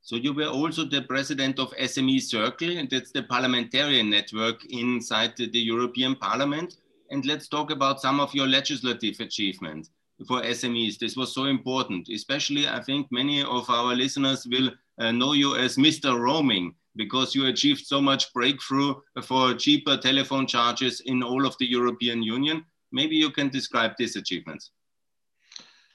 [0.00, 5.36] So you were also the president of SME Circle, and that's the parliamentarian network inside
[5.36, 6.76] the, European Parliament.
[7.10, 9.90] And let's talk about some of your legislative achievements
[10.26, 10.98] for SMEs.
[10.98, 15.56] This was so important, especially I think many of our listeners will uh, know you
[15.56, 16.18] as Mr.
[16.18, 21.66] Roaming because you achieved so much breakthrough for cheaper telephone charges in all of the
[21.66, 22.64] European Union.
[22.92, 24.70] Maybe you can describe these achievements.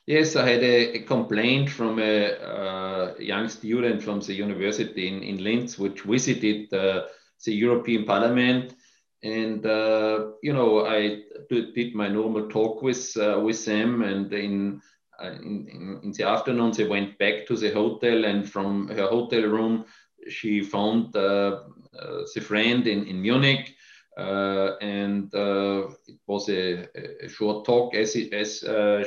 [0.08, 5.22] Yes, I had a, a complaint from a uh, young student from the university in,
[5.22, 7.04] in Linz, which visited uh,
[7.46, 8.76] the European Parliament.
[9.24, 14.02] And, uh, you know, I did my normal talk with, uh, with them.
[14.02, 14.82] And uh, in,
[15.22, 18.26] in, in the afternoon, they went back to the hotel.
[18.26, 19.86] And from her hotel room,
[20.30, 21.64] she found uh,
[22.00, 23.76] uh, the friend in, in Munich.
[24.18, 26.88] Uh, and it was a,
[27.24, 28.60] a, short talk, as, it, as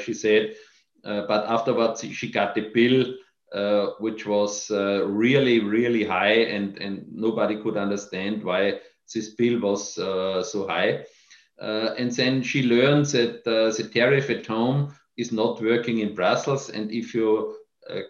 [0.02, 0.54] she said.
[1.02, 3.14] but afterwards, she got the bill
[3.54, 8.80] uh, which was uh, really, really high, and, and nobody could understand why
[9.14, 11.04] this bill was uh, so high.
[11.60, 16.90] and then she learned that the tariff at home is not working in Brussels, and
[16.90, 17.54] if you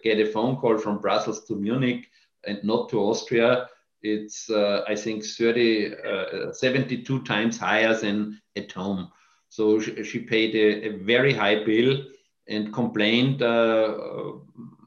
[0.03, 2.09] get a phone call from Brussels to Munich,
[2.47, 3.67] and not to Austria,
[4.05, 9.11] it's, uh, I think, 30, uh, 72 times higher than at home.
[9.49, 12.03] So she, she paid a, a, very high bill
[12.47, 13.93] and complained uh,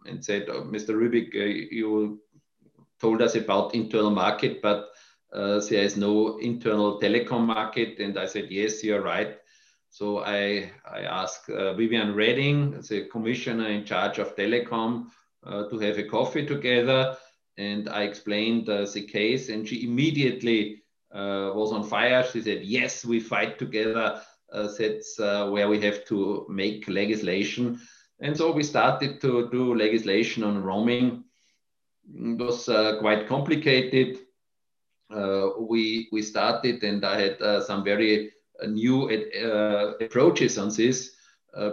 [0.07, 0.91] and said, oh, Mr.
[0.91, 2.21] Rübig, uh, you
[3.01, 4.91] told us about internal market, but
[5.33, 7.99] uh, there is no internal telecom market.
[7.99, 9.37] And I said, yes, you're right.
[9.91, 15.07] So I, I asked uh, Viviane Reding, the commissioner in charge of telecom,
[15.71, 17.17] to have a coffee together
[17.59, 22.25] and I explained uh, the case, and she immediately uh, was on fire.
[22.25, 24.23] She said, "Yes, we fight together.
[24.51, 27.81] Uh, that's uh, where we have to make legislation."
[28.21, 31.25] And so we started to do legislation on roaming.
[32.15, 34.19] It was uh, quite complicated.
[35.11, 38.33] Uh, we we started, and I had some very
[38.67, 39.09] new
[40.01, 41.15] approaches on this.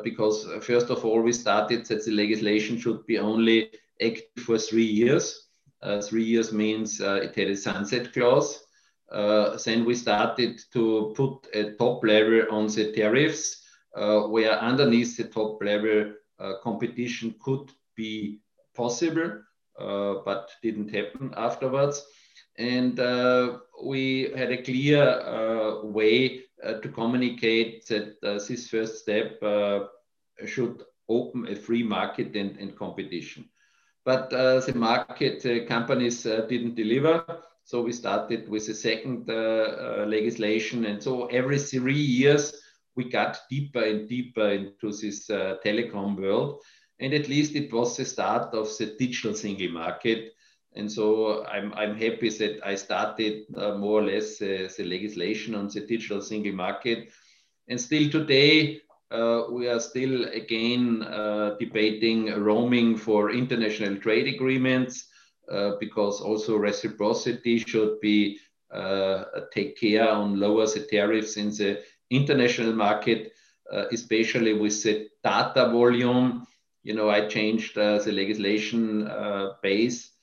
[0.03, 3.69] because first of all, we started that the legislation should be only
[4.01, 5.44] active for three years
[6.01, 8.65] three years means uh, it had a sunset clause.
[9.11, 13.63] uh, then we started to put a top level on the tariffs,
[13.95, 18.39] uh, where underneath the top level uh, competition could be
[18.75, 19.41] possible,
[19.79, 22.03] uh, but didn't happen afterwards.
[22.57, 26.41] And uh, we had a clear uh, way
[26.81, 29.39] to communicate that this first step
[30.45, 33.47] should open a free market and, and competition.
[34.05, 37.41] But the market companies didn't deliver.
[37.65, 40.85] So we started with the second uh, uh, legislation.
[40.85, 42.53] And so every three years,
[42.95, 46.61] we got deeper and deeper into this uh, telecom world.
[46.99, 50.33] And at least it was the start of the digital single market.
[50.75, 55.55] And so I'm, I'm happy that I started uh, more or less uh, the legislation
[55.55, 57.09] on the digital single market.
[57.67, 60.99] And still today, uh, we are still again
[61.59, 65.07] debating roaming for international trade agreements.
[65.47, 68.39] Uh, because also reciprocity should be
[68.71, 73.31] uh, take care on lower the tariffs in the international market,
[73.71, 76.47] uh, especially with the data volume.
[76.81, 79.07] You know, I changed the legislation
[79.61, 80.13] base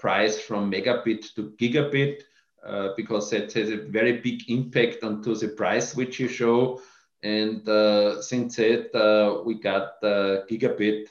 [0.00, 2.22] price from megabit to gigabit.
[2.64, 6.80] Uh, because that has a very big impact onto the price which you show.
[7.26, 10.00] And uh, since that, uh, we got
[10.48, 11.08] gigabit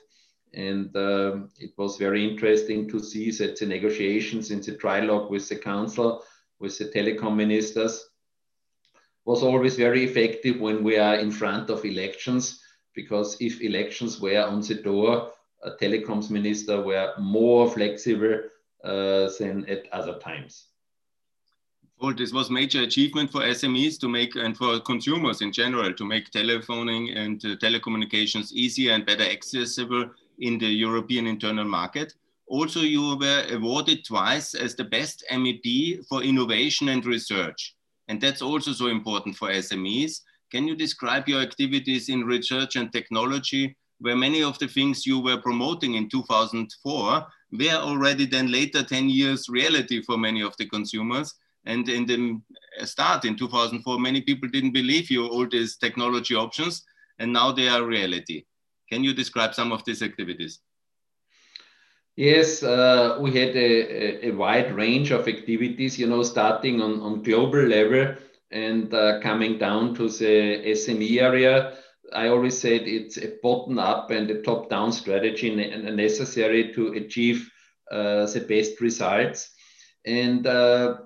[0.53, 5.49] and um, it was very interesting to see that the negotiations in the trilogue with
[5.49, 6.23] the council,
[6.59, 8.09] with the telecom ministers,
[9.25, 12.61] was always very effective when we are in front of elections,
[12.93, 18.39] because if elections were on the door, a telecoms minister were more flexible
[18.85, 20.67] uh, than at other times.
[22.17, 26.05] This was a major achievement for SMEs to make and for consumers in general to
[26.05, 32.13] make telephoning and uh, telecommunications easier and better accessible in the European internal market.
[32.47, 37.75] Also, you were awarded twice as the best MEP for innovation and research.
[38.07, 40.21] And that's also so important for SMEs.
[40.51, 45.19] Can you describe your activities in research and technology, where many of the things you
[45.19, 50.67] were promoting in 2004 were already then later 10 years reality for many of the
[50.67, 51.33] consumers?
[51.65, 56.83] And in the start in 2004, many people didn't believe you all these technology options,
[57.19, 58.45] and now they are reality.
[58.91, 60.59] Can you describe some of these activities?
[62.15, 67.23] Yes, uh, we had a, a, wide range of activities, you know, starting on, on
[67.23, 68.15] global level
[68.51, 71.77] and uh, coming down to the SME area.
[72.13, 77.49] I always said it's a bottom up and a top down strategy necessary to achieve
[77.91, 79.51] uh, the best results.
[80.05, 80.97] And uh,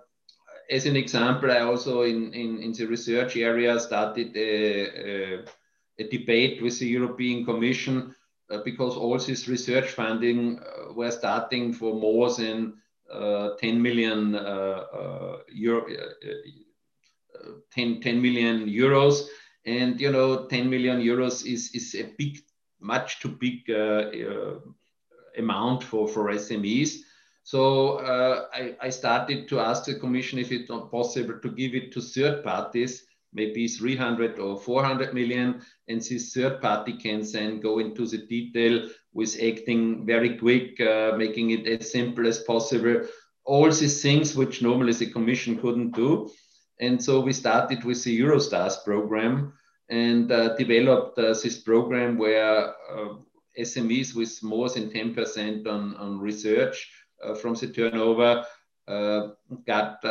[0.69, 5.43] as an example, I also in, in, in the research area started a, a
[5.99, 8.15] a debate with the European Commission
[8.49, 12.73] uh, because all this research funding uh, were starting for more than
[13.11, 19.27] uh, 10 million uh, uh, euro, uh, 10, 10 million euros.
[19.65, 22.39] And, you know, 10 million euros is, is a big,
[22.79, 23.69] much too big
[25.37, 27.01] amount for, for SMEs.
[27.49, 27.99] So
[28.53, 32.01] I, I started to ask the Commission if it's not possible to give it to
[32.01, 35.61] third parties maybe 300 or 400 million.
[35.87, 41.13] And this third party can then go into the detail with acting very quick, uh,
[41.17, 43.01] making it as simple as possible.
[43.45, 46.29] All these things which normally the commission couldn't do.
[46.79, 49.53] And so we started with the Eurostars program
[49.89, 53.15] and uh, developed uh, this program where uh,
[53.59, 56.98] SMEs with more than 10% on, on research uh,
[57.41, 58.45] from the turnover
[58.89, 59.29] uh,
[59.67, 60.01] got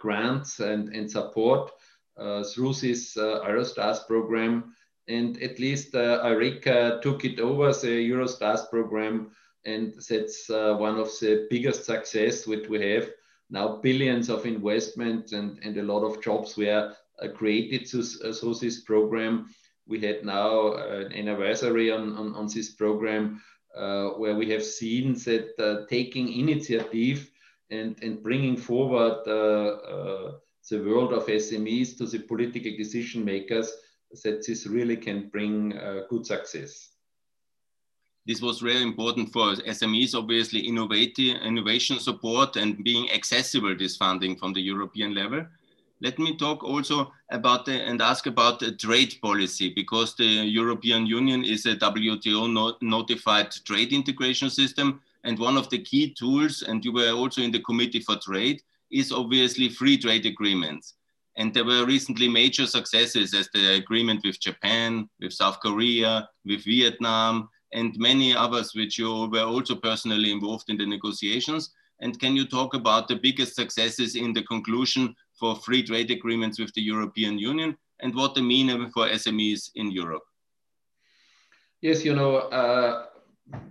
[0.00, 1.72] grants and, and support
[2.16, 4.74] uh, through this uh, Eurostars program.
[5.08, 9.32] And at least uh, EUREKA took it over, the Eurostars program,
[9.64, 13.10] and that's one of the biggest success which we have.
[13.50, 16.94] Now billions of investment and, and a lot of jobs were
[17.34, 19.48] created through, through this program.
[19.86, 25.14] We had now an anniversary on, on, on this program uh, where we have seen
[25.14, 27.30] that uh, taking initiative
[27.70, 30.32] and, and bringing forward uh,
[30.70, 33.72] the world of SMEs to the political decision makers
[34.24, 36.90] that this really can bring uh, good success.
[38.24, 44.36] This was really important for SMEs, obviously innovative, innovation support and being accessible this funding
[44.36, 45.44] from the European level.
[46.02, 51.06] Let me talk also about the, and ask about the trade policy because the European
[51.06, 56.62] Union is a WTO no, notified trade integration system and one of the key tools,
[56.62, 58.60] and you were also in the Committee for Trade,
[58.90, 60.94] is obviously free trade agreements.
[61.36, 66.64] And there were recently major successes as the agreement with Japan, with South Korea, with
[66.64, 71.70] Vietnam, and many others which you were also personally involved in the negotiations.
[72.00, 76.60] And can you talk about the biggest successes in the conclusion for free trade agreements
[76.60, 80.22] with the European Union and what they mean for SMEs in Europe?
[81.80, 83.06] Yes, you know, uh,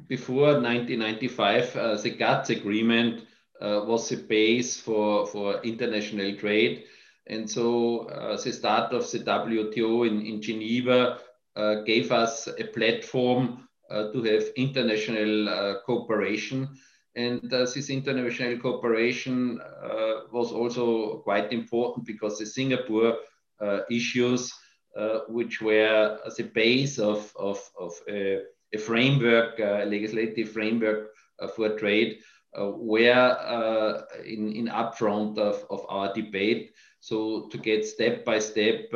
[0.09, 3.23] before 1995, uh, the GATS agreement
[3.61, 6.83] uh, was the base for, for international trade.
[7.27, 11.19] And so uh, the start of the WTO in, in Geneva
[11.55, 16.67] uh, gave us a platform uh, to have international cooperation.
[17.15, 23.17] And uh, this international cooperation uh, was also quite important because the Singapore
[23.59, 24.53] uh, issues
[24.97, 28.41] uh, which were the base of, of, of a,
[28.73, 31.09] a framework, a legislative framework
[31.39, 32.19] uh, for trade,
[32.59, 36.71] uh, were in, in upfront of, of our debate.
[36.99, 38.89] So to get step by step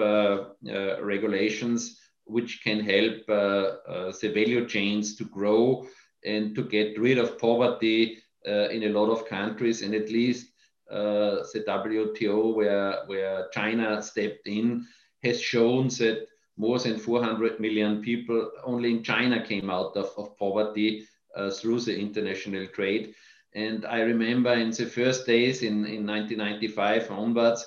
[1.02, 5.86] regulations which can help the value chains to grow
[6.26, 10.48] and to get rid of poverty in a lot of countries and at least
[10.90, 14.86] uh, the WTO, where, where China stepped in,
[15.24, 20.38] has shown that more than 400 million people only in China came out of, of
[20.38, 23.16] poverty uh, through the international trade.
[23.54, 27.66] And I remember in the first days in, in 1995 onwards,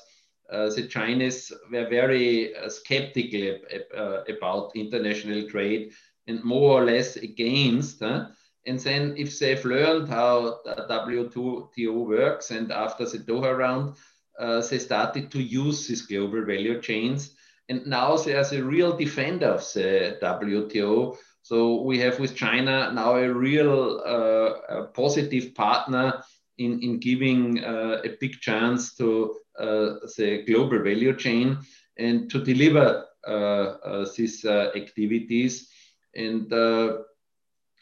[0.50, 3.59] uh, the Chinese were very uh, skeptical
[3.96, 5.92] uh, about international trade
[6.26, 8.00] and more or less against.
[8.00, 8.26] Huh?
[8.68, 13.96] And then if they've learned how WTO works and after the Doha round,
[14.38, 17.34] uh, they started to use these global value chains
[17.68, 21.16] and now there's a real defender of the WTO.
[21.42, 26.22] So we have with China now a real uh, a positive partner
[26.56, 31.58] in, in giving uh, a big chance to uh, the global value chain
[31.96, 35.68] and to deliver uh, uh, these activities.
[36.14, 36.50] And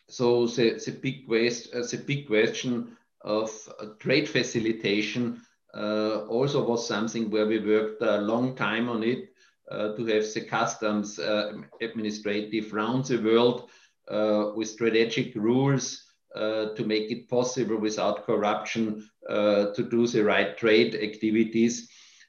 [0.08, 3.50] so the, the, big quest, the big question of
[3.98, 5.40] trade facilitation
[5.74, 9.30] also was something where we worked a long time on it
[9.70, 13.68] uh, to have the customs uh, administrative round the world
[14.08, 16.04] uh, with strategic rules
[16.36, 21.88] to make it possible without corruption to do the right trade activities.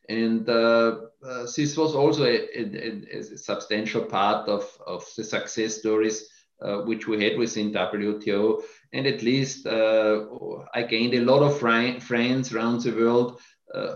[0.10, 5.80] And uh, uh, this was also a, a, a, substantial part of, of the success
[5.80, 6.30] stories
[6.62, 8.62] uh, which we had within WTO.
[8.94, 13.40] And at least I gained a lot of fri- friends around the world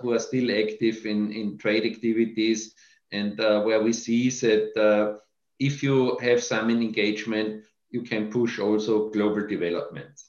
[0.01, 2.75] who are still active in, in trade activities
[3.11, 5.17] and uh, where we see that uh,
[5.59, 10.21] if you have some engagement, you can push also global development.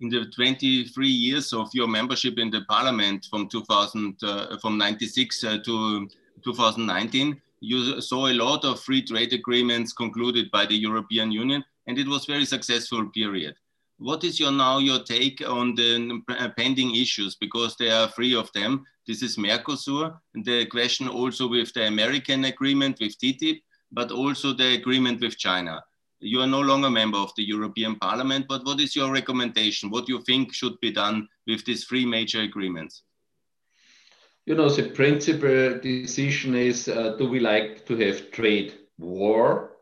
[0.00, 5.44] In the 23 years of your membership in the parliament from 2000, uh, from 96
[5.44, 6.08] uh, to
[6.44, 7.40] 2019,
[7.70, 12.08] you saw a lot of free trade agreements concluded by the European Union, and it
[12.08, 13.54] was very successful period.
[13.98, 18.34] What is your now your take on the uh, pending issues because there are three
[18.34, 20.18] of them this is Mercosur.
[20.34, 23.62] And the question also with the American agreement with TTIP,
[23.92, 25.82] but also the agreement with China.
[26.18, 29.90] You are no longer a member of the European Parliament, but what is your recommendation?
[29.90, 33.02] What do you think should be done with these three major agreements?
[34.46, 39.72] You know, the principal decision is uh, do we like to have trade war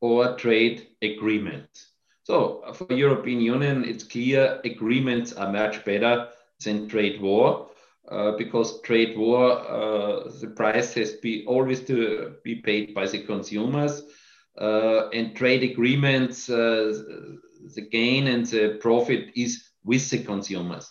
[0.00, 1.68] or trade agreement?
[2.22, 6.28] So for European Union, it's clear agreements are much better
[6.64, 7.70] than trade war.
[8.08, 13.22] Uh, because trade war, uh, the price has be always to be paid by the
[13.24, 14.02] consumers,
[14.60, 16.92] uh, and trade agreements, uh,
[17.74, 20.90] the gain and the profit is with the consumers.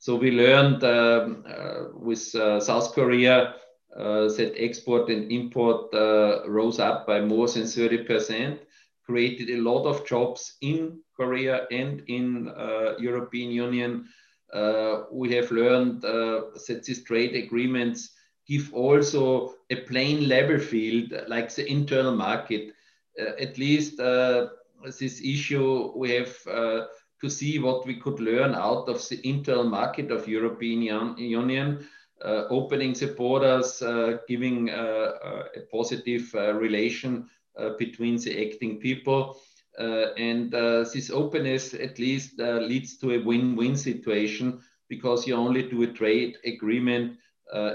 [0.00, 3.54] So we learned um, uh, with South Korea
[3.94, 5.92] that export and import
[6.48, 8.58] rose up by more than 30%,
[9.04, 12.52] created a lot of jobs in Korea and in
[12.98, 14.08] European Union
[14.52, 18.10] uh, we have learned uh, that these trade agreements
[18.48, 22.72] give also a plain level field like the internal market.
[23.20, 23.98] Uh, at least
[24.98, 26.36] this issue we have
[27.20, 31.86] to see what we could learn out of the internal market of European Union,
[32.24, 35.12] uh, opening the borders, uh, giving uh,
[35.56, 37.28] a positive relation
[37.78, 39.36] between the acting people.
[39.78, 45.34] Uh, and uh, this openness at least uh, leads to a win-win situation because you
[45.34, 47.16] only do a trade agreement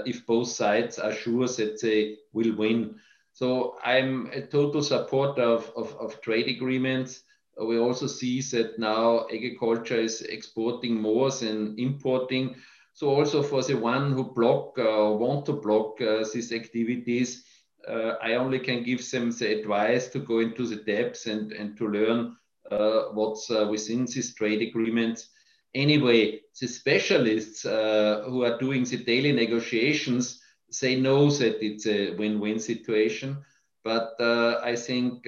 [0.06, 2.94] if both sides are sure that they will win.
[3.32, 7.22] So I'm a total supporter of, of, of trade agreements.
[7.58, 12.56] We also see that now agriculture is exporting more than importing.
[12.92, 17.44] So also for the one who block uh, want to block uh, these activities,
[17.88, 21.76] uh, I only can give them the advice to go into the depths and, and
[21.78, 22.36] to learn
[22.70, 25.28] uh, what's uh, within these trade agreements.
[25.74, 30.40] anyway, the specialists uh, who are doing the daily negotiations,
[30.80, 33.36] they know that it's a win-win situation.
[33.84, 35.26] But I think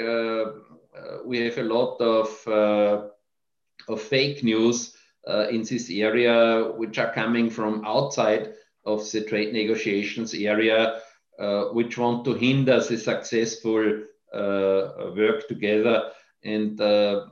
[1.24, 2.46] we have a lot of,
[3.88, 4.96] of fake news
[5.50, 11.00] in this area, which are coming from outside of the trade negotiations area,
[11.72, 16.10] which want to hinder the successful work together.
[16.44, 17.26] And uh,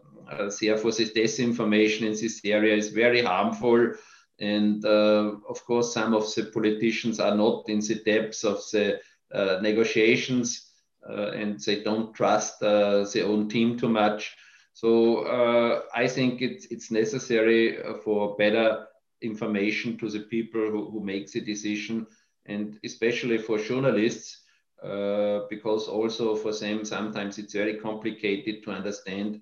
[0.60, 3.92] therefore, this disinformation in this area is very harmful.
[4.38, 9.00] And uh, of course, some of the politicians are not in the depths of the
[9.32, 10.70] uh, negotiations
[11.08, 14.36] and they don't trust their own team too much.
[14.74, 18.86] So I think it's, it's necessary for better
[19.22, 22.06] information to the people who, who make the decision
[22.46, 24.42] and especially for journalists
[24.82, 29.40] uh, because also for them sometimes it's very complicated to understand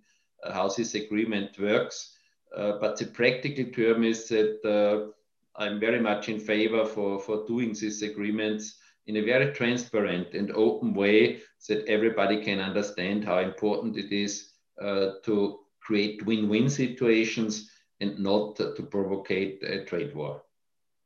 [0.53, 2.17] how this agreement works.
[2.57, 5.11] Uh, but the practical term is that uh,
[5.57, 8.77] I'm very much in favor for, for doing these agreements
[9.07, 14.53] in a very transparent and open way that everybody can understand how important it is
[14.81, 20.43] uh, to create win-win situations and not to provocate a trade war.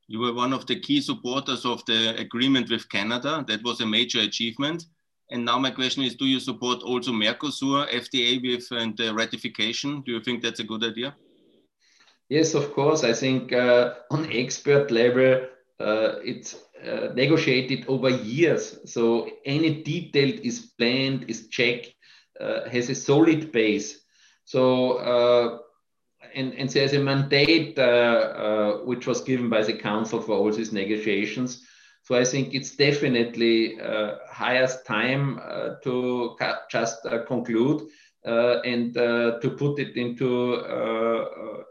[0.07, 3.45] You were one of the key supporters of the agreement with Canada.
[3.47, 4.87] That was a major achievement.
[5.31, 10.01] And now my question is, do you support also Mercosur FTA with and the ratification?
[10.07, 11.15] Do you think that's a good idea?
[12.31, 13.05] Yes, of course.
[13.05, 15.47] I think uh, on expert level,
[15.81, 18.79] uh, it's uh, negotiated over years.
[18.85, 21.95] So any detail is planned, is checked,
[22.41, 24.01] uh, has a solid base.
[24.45, 25.59] So uh,
[26.35, 30.73] and, and there's a mandate uh, which was given by the council for all these
[30.73, 31.65] negotiations.
[32.03, 36.37] So I think it's definitely uh, highest time uh, to
[36.71, 37.85] just uh, conclude uh,
[38.25, 41.25] and uh, to put it into uh,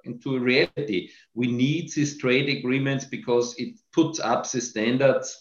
[0.04, 1.10] into reality.
[1.34, 5.38] We need these trade agreements because it puts up the standards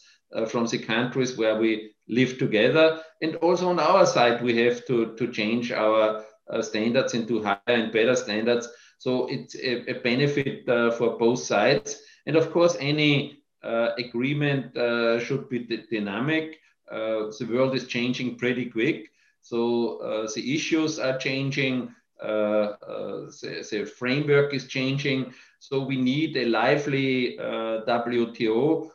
[0.49, 5.15] from the countries where we live together, and also on our side we have to
[5.17, 6.25] to change our
[6.61, 8.69] standards into higher and better standards.
[8.99, 15.19] So it's a, a benefit for both sides, and of course any uh, agreement uh,
[15.19, 15.59] should be
[15.91, 16.59] dynamic.
[16.91, 19.11] Uh, the world is changing pretty quick.
[19.49, 21.95] So the issues are changing.
[22.21, 25.33] The, the, framework is changing.
[25.61, 28.91] So we need a lively WTO,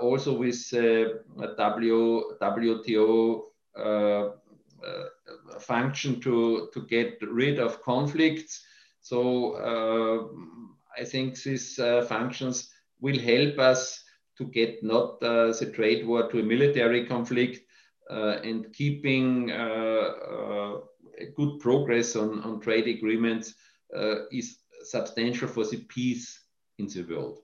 [0.00, 0.70] also with
[1.56, 3.42] w, WTO
[5.60, 8.64] function to, to get rid of conflicts.
[9.00, 14.02] So uh, I think these uh, functions will help us
[14.38, 17.71] to get not uh, the trade war to a military conflict uh,
[18.12, 20.78] and keeping uh,
[21.36, 23.54] good progress on, on trade agreements
[24.30, 26.40] is substantial for the peace
[26.78, 27.38] in the world.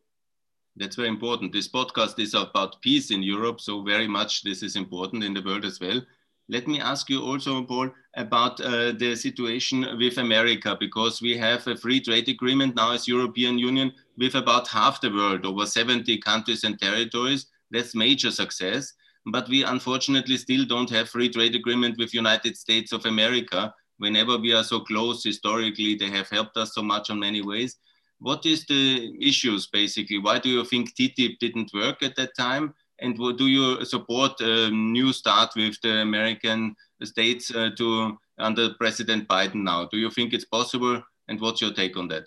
[0.76, 1.52] That's very important.
[1.52, 5.42] This podcast is about peace in Europe, so very much this is important in the
[5.42, 6.00] world as well.
[6.48, 11.66] Let me ask you also, Paul, about uh, the situation with America, because we have
[11.66, 16.16] a free trade agreement now as European Union with about half the world, over 70
[16.18, 17.46] countries and territories.
[17.70, 18.94] That's major success.
[19.30, 23.74] But we unfortunately still don't have free trade agreement with United States of America.
[23.98, 27.76] Whenever we are so close historically, they have helped us so much on many ways.
[28.20, 30.18] What is the issues basically?
[30.18, 32.74] Why do you think TTIP didn't work at that time?
[33.00, 36.74] And do you support a new start with the American
[37.04, 39.86] states uh, to under President Biden now?
[39.86, 41.00] Do you think it's possible?
[41.28, 42.24] And what's your take on that?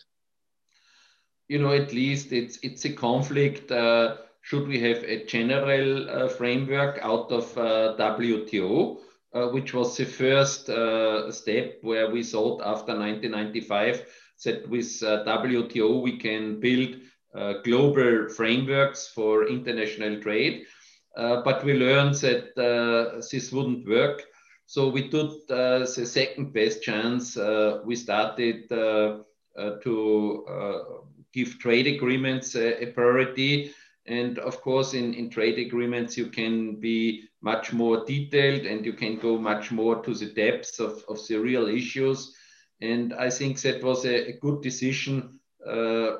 [1.49, 3.71] You know, at least it's it's a conflict.
[3.71, 8.97] Uh, should we have a general uh, framework out of uh, WTO,
[9.33, 14.05] uh, which was the first uh, step where we thought after 1995
[14.43, 16.95] that with WTO we can build
[17.33, 20.65] uh, global frameworks for international trade.
[21.15, 24.23] Uh, but we learned that uh, this wouldn't work.
[24.65, 27.37] So we took the second best chance.
[27.85, 29.25] we started to
[31.33, 33.73] give trade agreements a priority.
[34.07, 38.93] And of course, in, in trade agreements, you can be much more detailed and you
[38.93, 42.35] can go much more to the depths of, of the real issues.
[42.81, 46.17] And I think that was a, a good decision uh,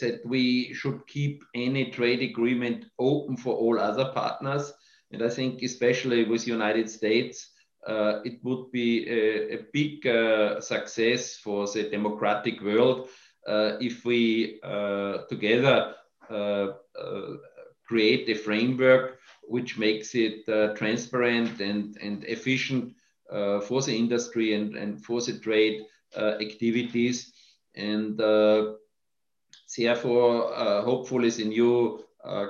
[0.00, 4.72] that we should keep any trade agreement open for all other partners.
[5.10, 7.50] And I think especially with United States,
[7.86, 13.08] uh, it would be a, a big uh, success for the democratic world
[13.46, 15.94] uh, if we uh, together
[16.30, 17.36] Uh, uh,
[17.86, 22.94] create a framework which makes it uh, transparent and, and efficient
[23.66, 25.82] for the industry and, and for the trade
[26.16, 27.32] activities.
[27.74, 28.18] And
[29.76, 30.52] therefore,
[30.82, 32.04] hopefully, the new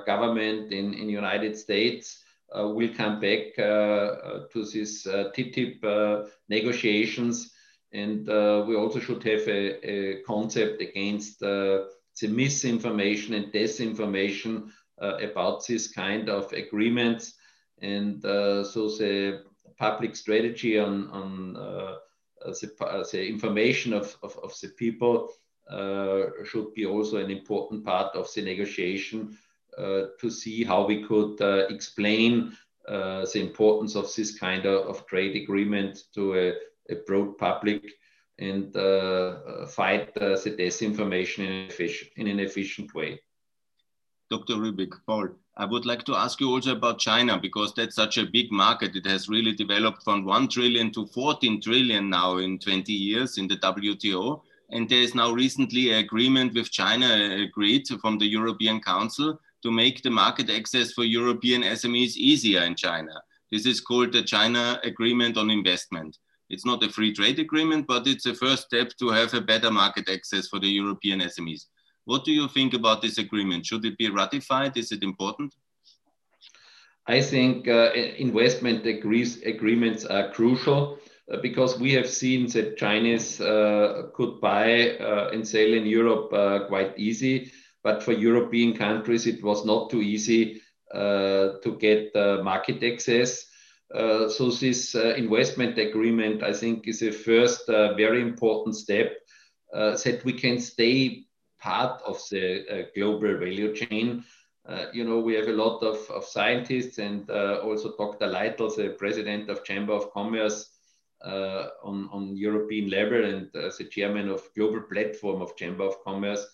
[0.05, 7.53] government in in United States will come back to this TTIP negotiations
[7.93, 11.83] and uh, we also should have a, a concept against uh,
[12.19, 14.69] the misinformation and disinformation
[15.01, 17.33] uh, about this kind of agreements.
[17.81, 19.43] And uh, so the
[19.77, 21.95] public strategy on, on uh,
[22.45, 25.29] the, the, information of, of, of the people
[25.69, 29.37] uh, should be also an important part of the negotiation
[30.19, 31.41] to see how we could
[31.71, 32.55] explain
[32.85, 36.53] the importance of this kind of, of trade agreement to a
[36.89, 37.83] a broad public
[38.39, 43.19] and uh, fight uh, the disinformation in, in an efficient way.
[44.29, 44.55] Dr.
[44.55, 48.25] Rübig, Paul, I would like to ask you also about China because that's such a
[48.25, 48.95] big market.
[48.95, 53.47] It has really developed from 1 trillion to 14 trillion now in 20 years in
[53.47, 54.41] the WTO.
[54.71, 59.71] And there is now recently an agreement with China agreed from the European Council to
[59.71, 63.21] make the market access for European SMEs easier in China.
[63.51, 66.17] This is called the China Agreement on Investment.
[66.53, 69.71] It's not a free trade agreement, but it's a first step to have a better
[69.71, 71.65] market access for the European SMEs.
[72.05, 73.65] What do you think about this agreement?
[73.65, 74.77] Should it be ratified?
[74.77, 75.55] Is it important?
[77.07, 80.99] I think uh, investment agrees, agreements are crucial
[81.31, 86.31] uh, because we have seen that Chinese uh, could buy uh, and sell in Europe
[86.33, 87.51] uh, quite easy,
[87.83, 90.61] but for European countries it was not too easy
[90.93, 93.47] uh, to get market access.
[93.93, 99.13] Uh, so this uh, investment agreement, I think, is a first uh, very important step
[99.73, 101.25] uh, that we can stay
[101.59, 104.23] part of the uh, global value chain.
[104.65, 108.27] Uh, you know, we have a lot of, of scientists and also Dr.
[108.27, 110.69] Leitl, the president of Chamber of Commerce,
[111.23, 116.45] on, on European level and the chairman of global platform of Chamber of Commerce.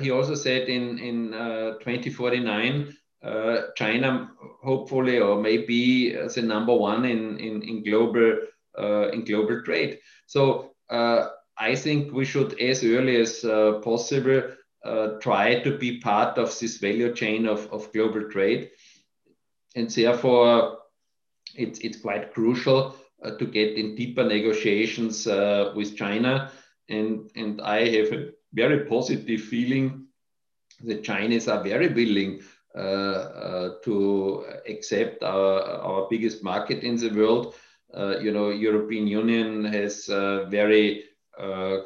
[0.00, 4.30] He also said in, in 2049 uh, China
[4.62, 8.38] hopefully or maybe the number one in, in, in global
[8.78, 9.98] uh, in global trade.
[10.26, 13.40] So uh, I think we should, as early as
[13.82, 14.42] possible,
[15.20, 18.70] try to be part of this value chain of, of global trade.
[19.74, 20.78] And therefore,
[21.54, 26.52] it's, it's quite crucial uh, to get in deeper negotiations uh, with China.
[26.88, 30.06] And, and I have a very positive feeling
[30.84, 37.10] that Chinese are very willing uh, uh, to accept our, our biggest market in the
[37.10, 37.54] world.
[37.94, 41.04] Uh, you know, European Union has a very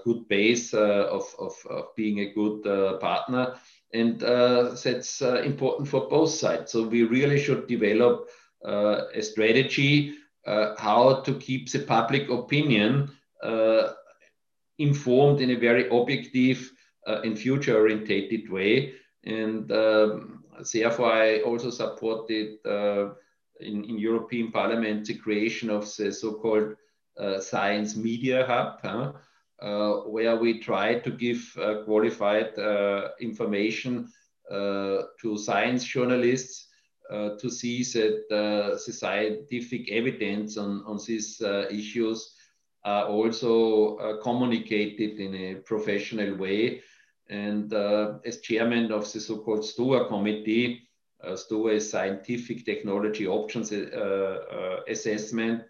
[0.04, 3.54] good base of, of, of, being a good partner
[3.92, 6.72] and uh, that's uh, important for both sides.
[6.72, 8.28] So we really should develop
[8.64, 10.14] uh, a strategy
[10.78, 13.10] how to keep the public opinion
[14.78, 16.72] informed in a very objective
[17.06, 18.94] and future-orientated way.
[19.24, 20.39] And um,
[20.72, 23.14] therefore, I also supported uh,
[23.60, 26.76] in, in European Parliament the creation of the so-called
[27.18, 29.12] uh, Science Media Hub, huh?
[29.60, 34.10] uh, where we try to give uh, qualified uh, information
[34.50, 36.66] uh, to science journalists
[37.40, 42.36] to see that the scientific evidence on, on these issues
[42.84, 46.80] are also communicated in a professional way
[47.30, 50.88] and uh, as chairman of the so-called STOA committee,
[51.22, 55.62] uh, STOA is Scientific Technology Options uh, uh Assessment,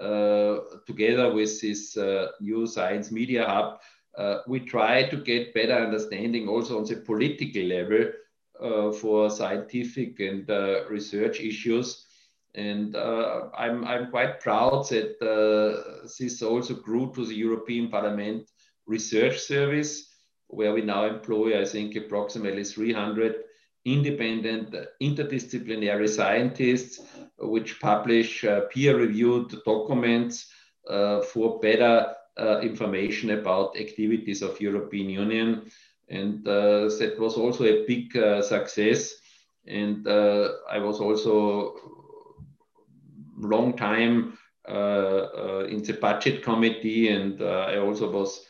[0.00, 0.56] uh,
[0.86, 3.78] together with this uh, new Science Media Hub,
[4.46, 10.48] we try to get better understanding also on the political level for scientific and
[10.88, 12.06] research issues.
[12.54, 15.18] And I'm, I'm quite proud that
[16.18, 18.50] this also grew to the European Parliament
[18.86, 20.11] Research Service,
[20.52, 23.36] where we now employ, I think, approximately 300
[23.84, 27.00] independent interdisciplinary scientists
[27.38, 30.52] which publish uh, peer-reviewed documents
[30.88, 35.70] uh, for better uh, information about activities of European Union.
[36.08, 39.14] And uh, that was also a big uh, success.
[39.66, 41.74] And uh, I was also
[43.38, 44.38] long time
[44.68, 48.46] in the budget committee and I also was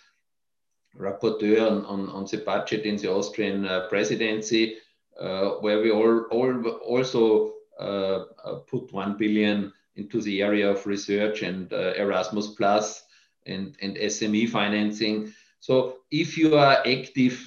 [0.99, 4.77] rapporteur on, on, on the budget in the Austrian uh, presidency,
[5.21, 8.25] uh, where we all, all also uh,
[8.67, 13.05] put 1 billion into the area of research and Erasmus Plus
[13.47, 15.33] and, and SME financing.
[15.61, 17.47] So if you are active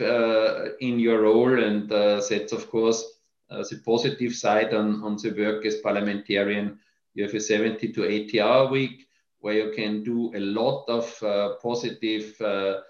[0.80, 3.04] in your role, and that's of course
[3.50, 6.80] the positive side on, on the work as parliamentarian,
[7.16, 9.08] you have a 70 to 80 hour week
[9.40, 12.82] where you can do a lot of uh, positive uh, uh,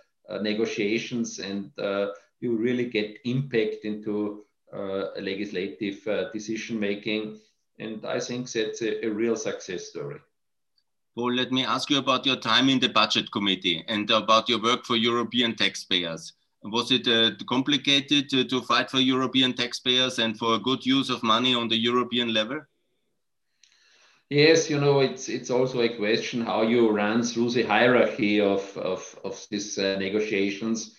[0.42, 2.08] negotiations and uh,
[2.40, 7.40] you really get impact into uh, legislative uh, decision making.
[7.80, 10.20] And I think that's a, a real success story.
[11.16, 14.62] Paul, let me ask you about your time in the budget committee and about your
[14.62, 16.34] work for European taxpayers.
[16.64, 21.24] Was it uh, complicated to, to, fight for European taxpayers and for good use of
[21.24, 22.60] money on the European level?
[24.30, 28.76] Yes, you know, it's it's also a question how you run through the hierarchy of,
[28.76, 30.96] of, of these uh, negotiations.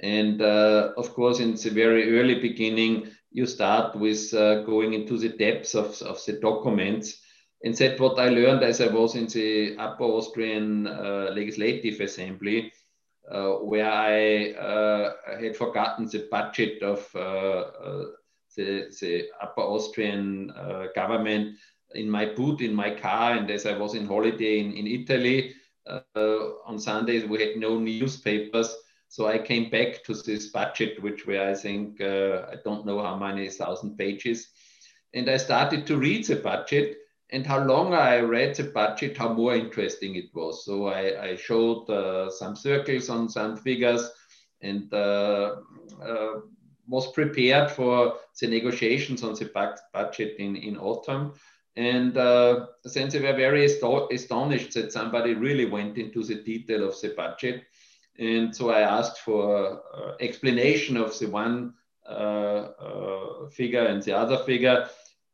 [0.00, 5.16] And uh, of course, in the very early beginning, you start with uh, going into
[5.16, 7.22] the depths of, of the documents.
[7.64, 12.70] And that what I learned as I was in the Upper Austrian uh, Legislative Assembly,
[13.30, 18.14] uh, where I uh, had forgotten the budget of the,
[19.00, 20.52] the Upper Austrian
[20.94, 21.56] government
[21.94, 25.54] in my boot in my car and as i was in holiday in, in italy
[25.88, 28.74] uh, on sundays we had no newspapers.
[29.08, 33.02] So i came back to this budget which were i think uh, i don't know
[33.02, 34.48] how many thousand pages.
[35.14, 36.98] And i started to read the budget
[37.30, 40.64] and how longer i read the budget how more interesting it was.
[40.64, 44.10] So i, I showed uh, some circles on some figures
[44.60, 45.56] and uh,
[46.02, 46.40] uh,
[46.86, 49.46] was prepared for the negotiations on the
[49.92, 51.32] budget in, in autumn
[51.78, 57.00] and uh, since they were very astonished that somebody really went into the detail of
[57.00, 57.66] the budget.
[58.18, 61.74] And so I asked for uh, explanation of the one
[62.04, 64.88] uh, uh figure and the other figure.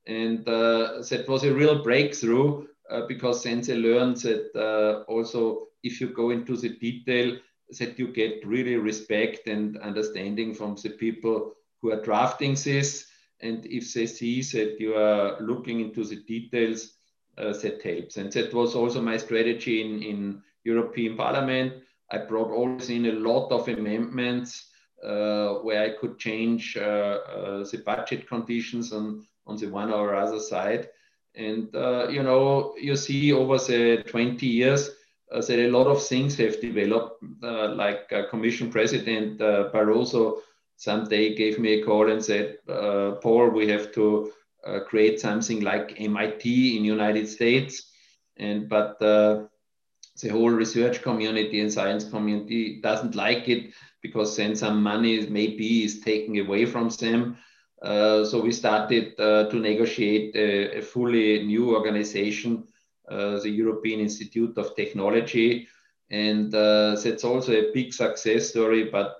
[0.06, 6.08] And uh, that was a real breakthrough uh, because Sense learned that also if you
[6.08, 7.38] go into the detail,
[7.78, 13.06] that you get really respect and understanding from the people who are drafting this
[13.40, 16.94] and if they see that you are looking into the details,
[17.36, 18.16] uh, that helps.
[18.16, 21.82] And that was also my strategy in, in European Parliament.
[22.10, 24.70] I brought always in a lot of amendments
[25.02, 30.14] uh, where I could change uh, uh the budget conditions on, on the one or
[30.14, 30.88] other side.
[31.34, 34.90] And, uh, you know, you see over the 20 years
[35.32, 40.38] uh, that a lot of things have developed, like Commission President Barroso
[40.76, 44.32] someday gave me a call and said, uh, Paul, we have to
[44.66, 47.90] uh, create something like MIT in United States.
[48.36, 49.44] And but uh,
[50.22, 53.72] the whole research community and science community doesn't like it
[54.02, 57.36] because then some money maybe is taken away from them.
[57.82, 62.64] Uh, so we started uh, to negotiate a, a, fully new organization,
[63.10, 65.68] uh, the European Institute of Technology.
[66.10, 69.16] And that's also a big success story, but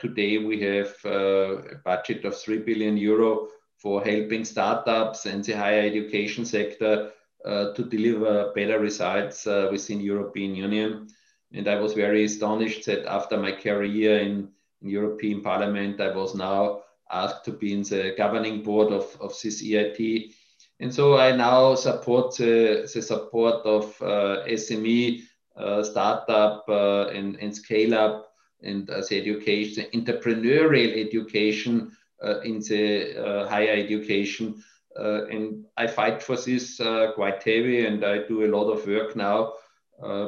[0.00, 5.52] today we have uh, a budget of 3 billion euro for helping startups and the
[5.52, 7.12] higher education sector
[7.44, 11.08] uh, to deliver better results within European Union.
[11.52, 14.50] And I was very astonished that after my career in,
[14.82, 19.34] in European Parliament, I was now asked to be in the governing board of, of
[19.42, 20.32] this EIT.
[20.80, 25.22] And so I now support the, the support of uh, SME,
[25.56, 28.27] uh, startup, uh, and, and scale up
[28.62, 31.92] and as education, entrepreneurial education
[32.22, 34.62] uh, in the uh, higher education.
[34.98, 36.80] Uh, and I fight for this
[37.14, 39.52] quite heavy, and I do a lot of work now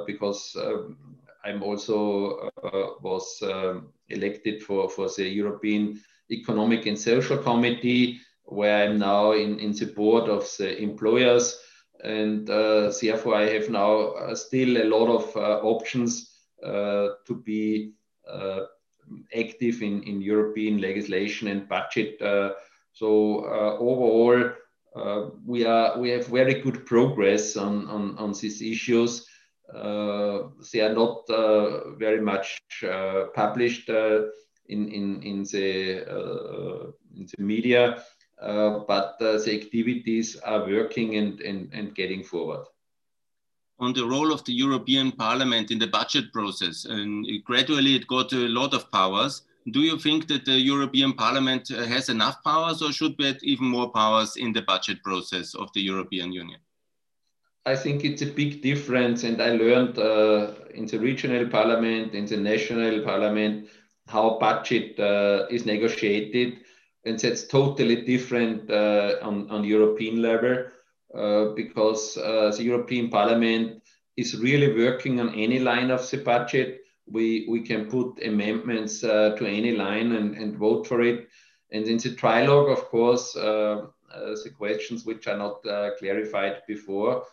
[0.06, 0.96] because um,
[1.44, 2.50] I'm also
[3.02, 6.00] was um, elected for, for the European
[6.30, 11.58] Economic and Social Committee, where I'm now in, in the board of the employers.
[12.04, 16.30] And uh, therefore, I have now uh, still a lot of uh, options
[16.62, 17.94] to be
[18.32, 18.66] Uh,
[19.34, 22.20] active in, in European legislation and budget.
[22.22, 22.50] Uh,
[22.92, 24.52] so uh, overall,
[24.94, 29.26] uh, we are we have very good progress on, on, on these issues.
[29.74, 31.24] Uh, they are not
[31.98, 32.60] very much
[33.34, 36.04] published in, in, in, the,
[37.16, 38.02] in the media,
[38.40, 42.66] but the activities are working and, and, and getting forward
[43.80, 46.84] on the role of the European Parliament in the budget process.
[46.84, 49.42] And gradually it got a lot of powers.
[49.70, 53.90] Do you think that the European Parliament has enough powers or should we even more
[53.90, 56.60] powers in the budget process of the European Union?
[57.66, 59.24] I think it's a big difference.
[59.24, 63.68] And I learned uh, in the regional parliament, in the national parliament,
[64.08, 66.60] how budget uh, is negotiated.
[67.04, 70.64] And that's totally different uh, on, on European level.
[71.12, 73.82] Uh, because uh, the European Parliament
[74.16, 76.82] is really working on any line of the budget.
[77.06, 81.26] We, we can put amendments uh, to any line and, and vote for it.
[81.72, 85.62] And in the trilogue, of course, the questions which are not
[85.98, 87.24] clarified before,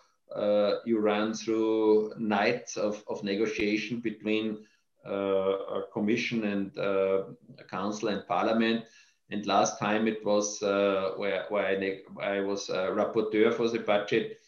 [0.85, 4.65] you run through nights of, of negotiation between
[5.07, 7.23] uh, Commission and uh,
[7.69, 8.85] Council and Parliament.
[9.29, 14.39] And last time it was uh, where, where I, I was rapporteur for the budget.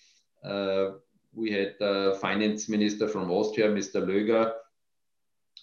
[1.34, 4.02] we had the finance minister from Austria, Mr.
[4.02, 4.54] Löger,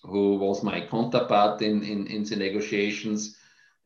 [0.03, 3.37] who was my counterpart in, in, in the negotiations.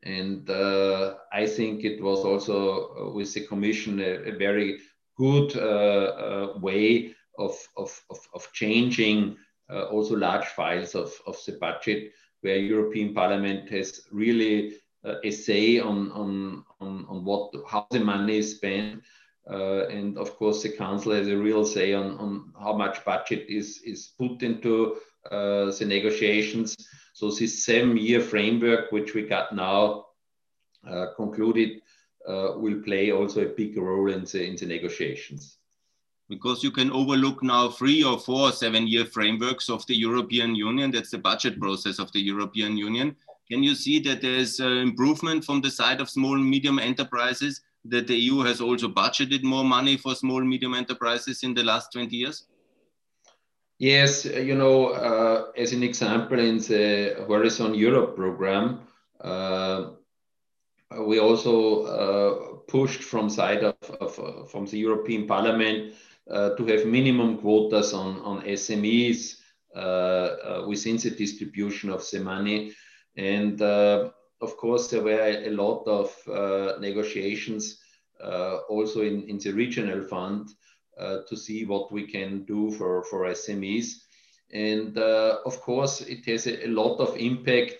[0.02, 4.78] And uh, I think it was also with the Commission a, a very
[5.16, 9.36] good uh, uh, way of, of, of, of changing
[9.70, 15.30] uh, also large files of, of the budget where European Parliament has really uh, a
[15.30, 19.02] say on, on, on, on what, how the money is spent.
[19.50, 23.46] Uh, and of course, the council has a real say on, on how much budget
[23.48, 24.96] is, is put into
[25.30, 26.76] uh, the negotiations.
[27.14, 30.06] So this seven-year framework, which we got now
[30.88, 31.80] uh, concluded,
[32.28, 35.56] uh, will play also a big role in the, in the negotiations
[36.30, 40.92] because you can overlook now three or four seven year frameworks of the European Union.
[40.92, 43.16] That's the budget process of the European Union.
[43.50, 47.62] Can you see that there's uh, improvement from the side of small and medium enterprises,
[47.84, 51.64] that the EU has also budgeted more money for small and medium enterprises in the
[51.64, 52.46] last 20 years?
[53.78, 58.80] Yes, you know, uh, as an example, in the Horizon Europe program,
[59.20, 59.90] uh,
[60.98, 65.94] we also uh, pushed from side of, of, from the European Parliament
[66.30, 69.36] uh, to have minimum quotas on, on SMEs
[69.74, 72.72] uh, uh, within the distribution of the money.
[73.16, 77.78] And of course, there were a lot of negotiations
[78.68, 80.48] also in, in the regional fund
[80.98, 84.02] to see what we can do for, for SMEs.
[84.52, 87.76] And of course, it has a, a lot of impact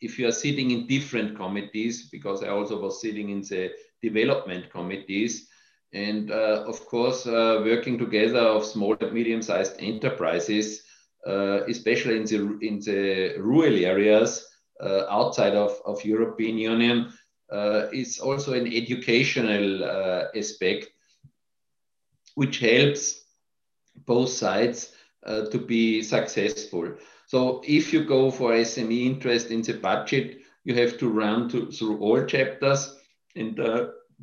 [0.00, 4.70] if you are sitting in different committees, because I also was sitting in the development
[4.70, 5.48] committees,
[5.92, 10.82] and uh, of course, uh, working together of small and medium-sized enterprises, uh,
[11.26, 14.46] especially in the, in the rural areas
[14.80, 17.12] uh, outside of, of European Union,
[17.52, 20.88] uh, is also an educational uh, aspect,
[22.34, 23.22] which helps
[24.06, 24.92] both sides
[25.50, 26.92] to be successful.
[27.26, 31.70] So if you go for SME interest in the budget, you have to run to,
[31.70, 32.94] through all chapters
[33.34, 33.58] and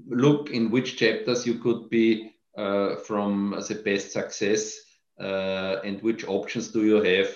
[0.08, 4.91] look in which chapters you could be uh, from the best success uh,
[5.22, 7.30] and which options do you have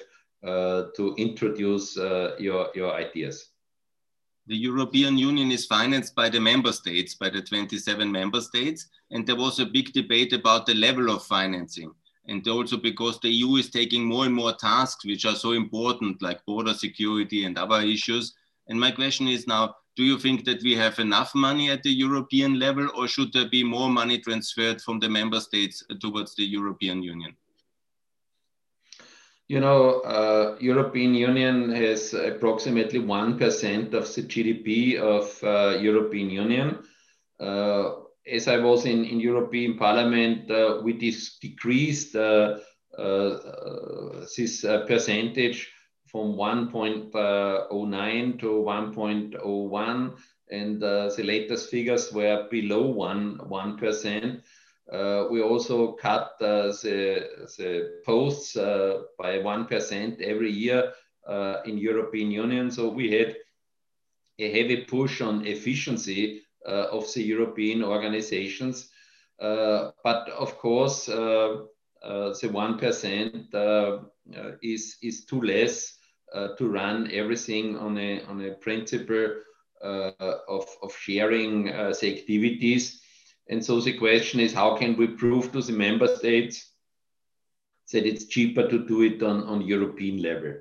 [0.46, 3.50] uh, to introduce uh, your, your ideas.
[4.48, 8.88] The European Union is financed by the member states, by the 27 member states.
[9.10, 11.92] And there was a big debate about the level of financing.
[12.28, 16.22] And also because the EU is taking more and more tasks which are so important,
[16.22, 18.36] like border security and other issues.
[18.68, 21.92] And my question is now, do you think that we have enough money at the
[21.92, 26.44] European level, or should there be more money transferred from the member states towards the
[26.44, 27.36] European Union?
[29.48, 36.80] You know, uh, European Union has approximately 1% of the GDP of uh, European Union.
[37.40, 37.92] Uh,
[38.28, 42.58] as I was in, in European Parliament, uh, we decreased uh,
[42.98, 45.72] uh, this percentage
[46.08, 50.18] from 1.09 to 1.01,
[50.50, 54.42] and the latest figures were below 1, 1%.
[54.92, 57.28] Uh, we also cut uh, the,
[57.58, 60.94] the posts uh, by 1% every year
[61.66, 62.70] in European Union.
[62.70, 63.36] So we had
[64.38, 68.90] a heavy push on efficiency of the European organizations.
[69.40, 71.68] but of course, the
[72.04, 74.06] 1%
[74.62, 75.98] is, is too less
[76.58, 79.30] to run everything on a, on a principle
[79.86, 80.12] uh,
[80.48, 83.02] of, of sharing uh, the activities.
[83.48, 86.72] And so the question is, how can we prove to the member states
[87.92, 90.56] that it's cheaper to do it on, on European level?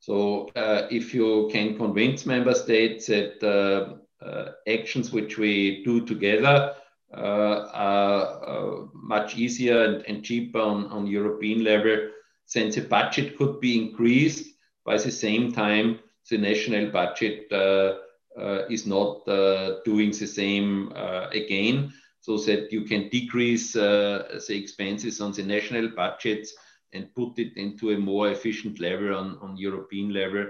[0.00, 6.04] So uh, if you can convince member states that uh, uh, actions which we do
[6.04, 6.74] together
[7.14, 12.10] are much easier and, and cheaper on, on European level,
[12.54, 14.54] then the budget could be increased
[14.88, 15.98] by the same time,
[16.30, 17.96] the national budget uh,
[18.40, 20.90] uh, is not uh, doing the same
[21.32, 21.92] again,
[22.28, 26.52] so that you can decrease the expenses on the national budgets
[26.92, 30.44] and put it into a more efficient level on, on European level.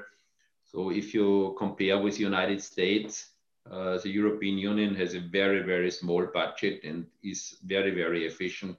[0.64, 3.30] So if you compare with the United States,
[3.70, 8.76] uh, the European Union has a very, very small budget and is very, very efficient.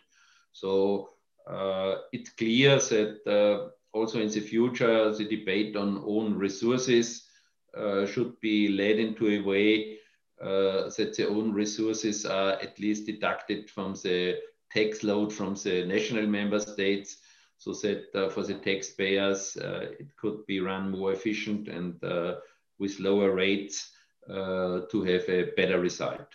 [0.52, 1.12] So
[1.48, 7.30] uh, it's clear that uh, also in the future, the debate on own resources
[7.78, 9.99] uh, should be led into a way uh,
[10.40, 14.40] that their own resources are at least deducted from the
[14.72, 17.18] tax load from the national member states
[17.58, 22.36] so that uh, for the taxpayers uh, it could be run more efficient and uh,
[22.80, 23.92] with lower rates
[24.28, 26.28] to have a better result.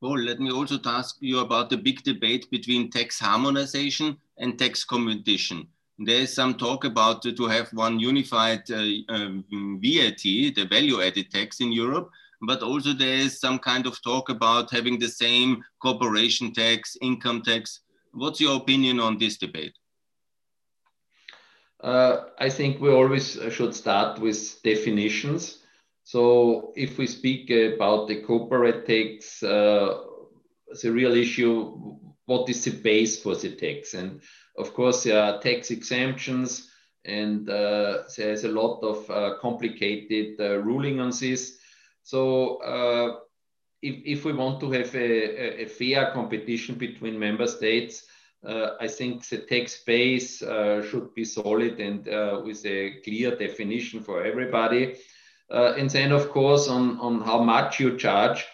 [0.00, 4.84] Well, let me also ask you about the big debate between tax harmonization and tax
[4.84, 5.68] competition.
[5.98, 9.44] There is some talk about to have one unified uh, um,
[9.82, 12.10] VAT, the value added tax in Europe,
[12.42, 17.42] but also there is some kind of talk about having the same corporation tax, income
[17.42, 17.80] tax.
[18.12, 19.74] What's your opinion on this debate?
[21.80, 25.58] Uh, I think we always should start with definitions.
[26.04, 30.02] So if we speak about the corporate tax, uh,
[30.82, 33.94] the real issue, what is the base for the tax?
[33.94, 34.20] And
[34.56, 36.70] of course, there are tax exemptions
[37.04, 41.58] and uh, there's a lot of uh, complicated uh, ruling on this.
[42.06, 43.18] So uh,
[43.82, 48.06] if, if we want to have a, a fair competition between member states,
[48.46, 53.34] uh, I think the tax base uh, should be solid and uh, with a clear
[53.34, 54.94] definition for everybody.
[55.50, 58.46] and then, of course, on, on how much you charge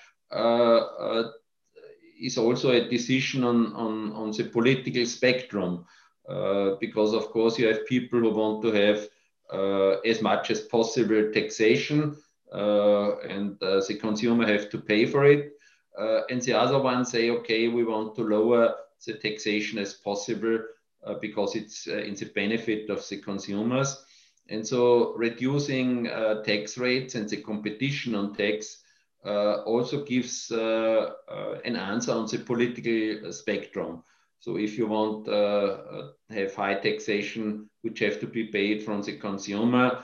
[2.18, 5.84] is also a decision on, on, on the political spectrum.
[6.26, 9.08] Uh, because of course you have people who want to have
[9.52, 15.52] uh, as much as possible taxation uh, and the consumer have to pay for it.
[15.98, 18.74] and the other ones say, okay, we want to lower
[19.06, 20.58] the taxation as possible
[21.04, 24.04] uh, because it's uh, in the benefit of the consumers.
[24.48, 28.78] And so reducing uh, tax rates and the competition on tax
[29.24, 34.02] also gives an answer on the political spectrum.
[34.38, 39.16] So if you want uh, have high taxation, which have to be paid from the
[39.16, 40.02] consumer, uh,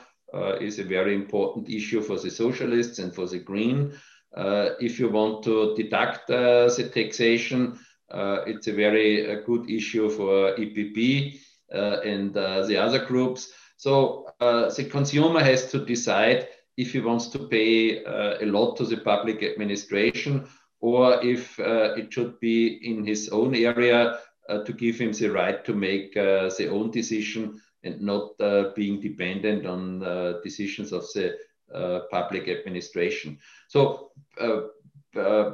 [0.60, 3.92] is a very important issue for the socialists and for the green.
[4.36, 7.78] Uh, if you want to deduct the taxation,
[8.10, 11.40] uh, it's a very uh, good issue for EPP
[11.74, 13.52] uh, and the other groups.
[13.76, 18.98] So the consumer has to decide if he wants to pay a lot to the
[18.98, 20.46] public administration
[20.80, 24.18] or if it should be in his own area
[24.48, 29.66] to give him the right to make the own decision and not uh, being dependent
[29.66, 31.36] on uh, decisions of the
[31.74, 33.38] uh, public administration.
[33.68, 34.12] So,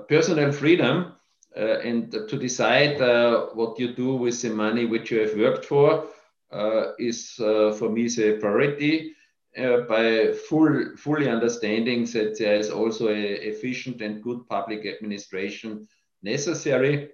[0.09, 1.15] personal freedom
[1.57, 5.65] uh, and to decide uh, what you do with the money which you have worked
[5.65, 6.09] for
[6.51, 9.15] uh, is for me the priority.
[9.89, 15.87] by full, fully understanding that there is also a efficient and good public administration
[16.23, 17.11] necessary,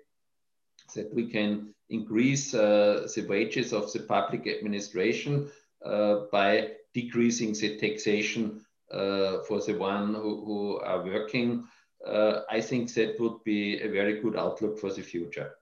[0.94, 5.50] that we can increase uh, the wages of the public administration
[5.84, 11.64] uh, by decreasing the taxation uh, for the one who, who are working
[12.06, 15.52] uh, I think that would be a very good outlook for the future.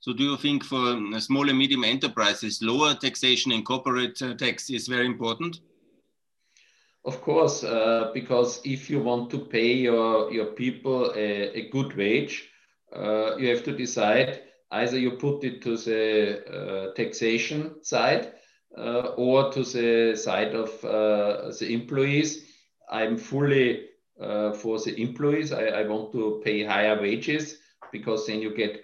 [0.00, 4.86] So, do you think for small and medium enterprises, lower taxation and corporate tax is
[4.86, 5.60] very important?
[7.04, 11.96] Of course, uh, because if you want to pay your, your people a, a good
[11.96, 12.48] wage,
[12.94, 18.32] uh, you have to decide either you put it to the uh, taxation side
[18.76, 22.44] uh, or to the side of the employees.
[22.90, 23.88] I'm fully
[24.20, 25.52] uh, for the employees.
[25.52, 27.58] I, I, want to pay higher wages
[27.92, 28.82] because then you get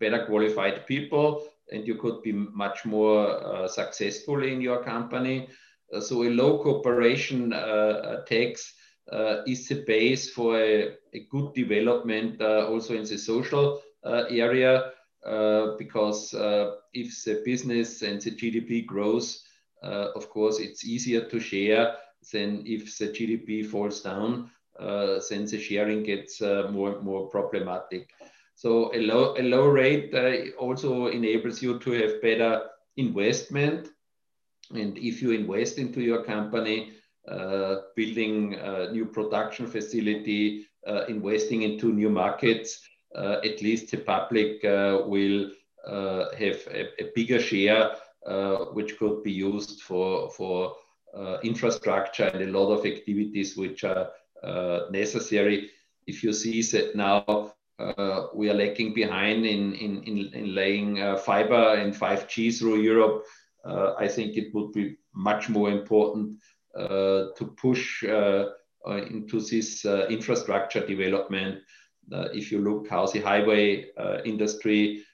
[0.00, 5.48] better qualified people and you could be much more uh, successful in your company.
[5.92, 8.74] Uh, so a low corporation uh, uh, tax
[9.46, 14.90] is the base for a, a good development also in the social area
[15.78, 16.34] because
[16.92, 19.44] if the business and the GDP grows,
[19.82, 21.96] of course, it's easier to share
[22.32, 27.28] than if the GDP falls down uh, since the sharing gets uh, more and more
[27.28, 28.10] problematic.
[28.54, 32.62] So a low, a low rate uh, also enables you to have better
[32.96, 33.88] investment.
[34.74, 36.92] And if you invest into your company,
[37.28, 43.90] uh, building a new production facility, uh, investing into new markets, uh, Uh, at least
[43.90, 45.50] the public uh, will
[45.86, 47.94] uh, have a, a, bigger share,
[48.72, 50.74] which could be used for, for
[51.42, 54.08] infrastructure and a lot of activities which are
[54.42, 55.70] uh, necessary.
[56.06, 61.00] If you see that now uh, we are lagging behind in, in, in, in laying
[61.02, 63.24] uh, fiber and 5G through Europe,
[63.64, 66.38] I think it would be much more important
[66.74, 71.60] to push into this infrastructure development.
[72.10, 73.86] If you look how the highway
[74.24, 75.04] industry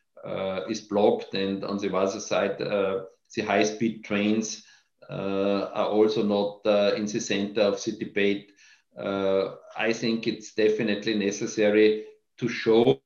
[0.69, 4.65] is blocked and on the other side, the high-speed trains
[5.11, 8.53] uh, are also not uh, in the center of the debate
[8.99, 12.05] uh, I think it's definitely necessary
[12.39, 13.01] to show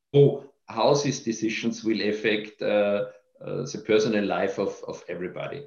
[0.68, 3.06] how these decisions will affect uh,
[3.40, 5.66] the personal life of, of everybody.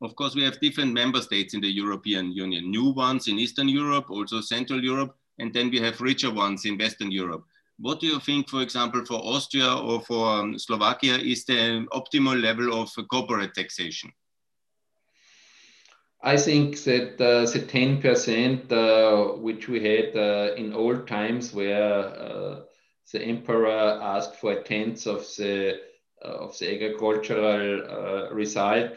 [0.00, 3.68] Of course, we have different member states in the European Union, new ones in Eastern
[3.68, 7.44] Europe, also Central Europe, and then we have richer ones in Western Europe.
[7.78, 12.40] What do you think, for example, for Austria or for um, Slovakia is the optimal
[12.40, 14.12] level of corporate taxation?
[16.22, 22.04] I think that uh, the 10% uh, which we had uh, in old times where
[22.04, 22.60] uh,
[23.12, 25.80] the emperor asked for a tenth of the,
[26.24, 28.92] uh, of the agricultural uh, result,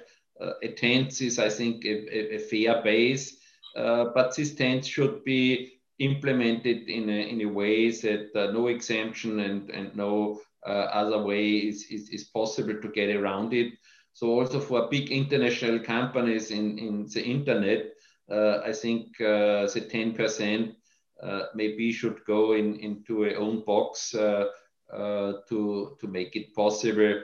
[0.61, 3.37] a tenth is, I think, a, a fair base.
[3.73, 9.39] but this tenth should be implemented in a, in a way that uh, no exemption
[9.39, 13.73] and, and no uh, other way is, is, is, possible to get around it.
[14.13, 17.93] So also for big international companies in, in the internet,
[18.29, 20.73] uh, I think uh, the 10%
[21.21, 24.45] uh, maybe should go in, into a own box uh,
[24.91, 27.21] to, to make it possible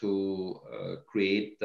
[0.00, 0.60] to
[1.06, 1.58] create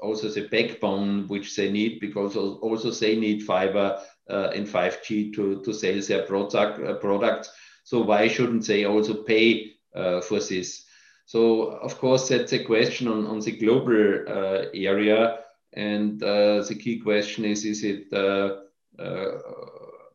[0.00, 5.62] also the backbone which they need because also they need fiber uh, in 5G to,
[5.62, 7.50] to sell their product, uh, products.
[7.84, 10.84] So why shouldn't they also pay uh, for this?
[11.24, 15.40] So of course that's a question on, on the global uh, area.
[15.72, 18.56] And uh, the key question is, is it uh,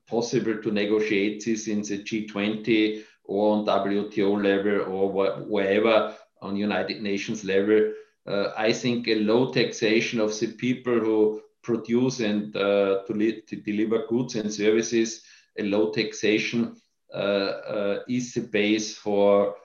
[0.08, 6.56] possible to negotiate this in the G20 or on WTO level or wh wherever on
[6.56, 7.94] United Nations level?
[8.26, 14.06] I think a low taxation of the people who produce and uh, to, to, deliver
[14.08, 15.24] goods and services,
[15.58, 16.76] a low taxation
[17.14, 19.56] uh, uh, is the base for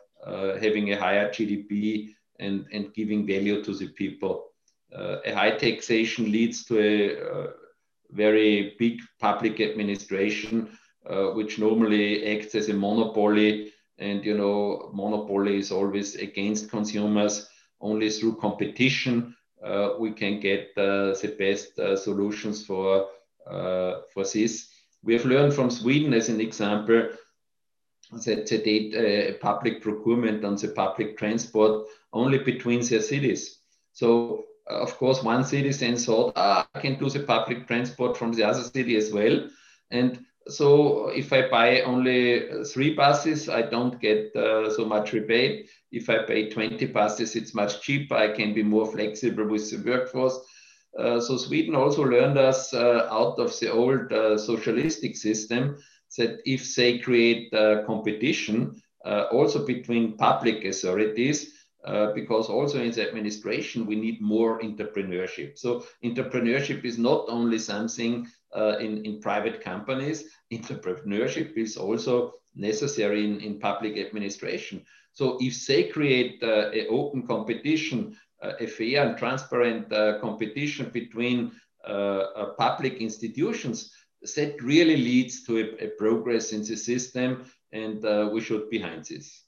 [0.60, 4.52] having a higher GDP and, and giving value to the people.
[4.92, 7.48] a high taxation leads to a
[8.10, 10.68] very big public administration,
[11.08, 13.72] uh, which normally acts as a monopoly.
[13.98, 17.48] And you know, monopoly is always against consumers.
[17.80, 19.37] Only through competition uh,
[19.98, 23.08] we can get uh, the best uh, solutions for,
[23.44, 24.68] for this.
[25.02, 27.10] We have learned from Sweden as an example
[28.24, 33.58] that they did public procurement on the public transport only between their cities.
[33.92, 38.44] So of course, one citizen thought, ah, I can do the public transport from the
[38.44, 39.48] other city as well.
[39.90, 45.68] And so if I buy only three buses, I don't get uh, so much rebate.
[45.92, 48.14] If I pay 20 buses, it's much cheaper.
[48.14, 50.38] I can be more flexible with the workforce.
[50.98, 55.76] Uh, so Sweden also learned us uh, out of the old uh, socialistic system
[56.16, 61.54] that if they create uh, competition uh, also between public authorities,
[62.14, 65.56] because also in the administration we need more entrepreneurship.
[65.56, 68.26] So entrepreneurship is not only something
[68.56, 70.24] uh, in, in private companies.
[70.52, 74.84] Entrepreneurship is also necessary in, in public administration.
[75.12, 80.90] So if they create uh, an open competition, uh, a fair and transparent uh, competition
[80.90, 81.52] between
[81.86, 83.92] uh, uh, public institutions,
[84.36, 89.44] that really leads to a, a progress in the system and we should behind this.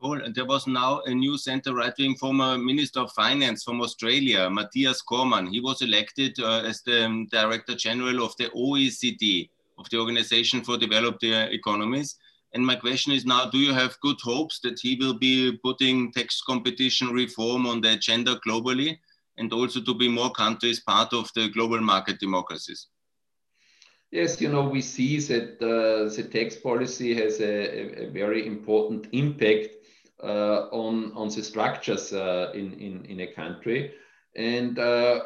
[0.00, 5.46] Paul, there was now a new centre-right-wing former Minister of Finance from Australia, Mathias Cormann.
[5.46, 10.62] He was elected uh, as the um, Director General of the OECD, of the Organization
[10.62, 12.16] for Developed Economies.
[12.52, 16.12] And my question is now, do you have good hopes that he will be putting
[16.12, 18.98] tax competition reform on the agenda globally
[19.38, 22.88] and also to be more countries part of the global market democracies?
[24.10, 29.08] Yes, you know, we see that uh, the tax policy has a, a, very important
[29.12, 29.85] impact uh,
[30.22, 33.92] on, on the structures uh, in, in, in a country.
[34.34, 35.20] And uh,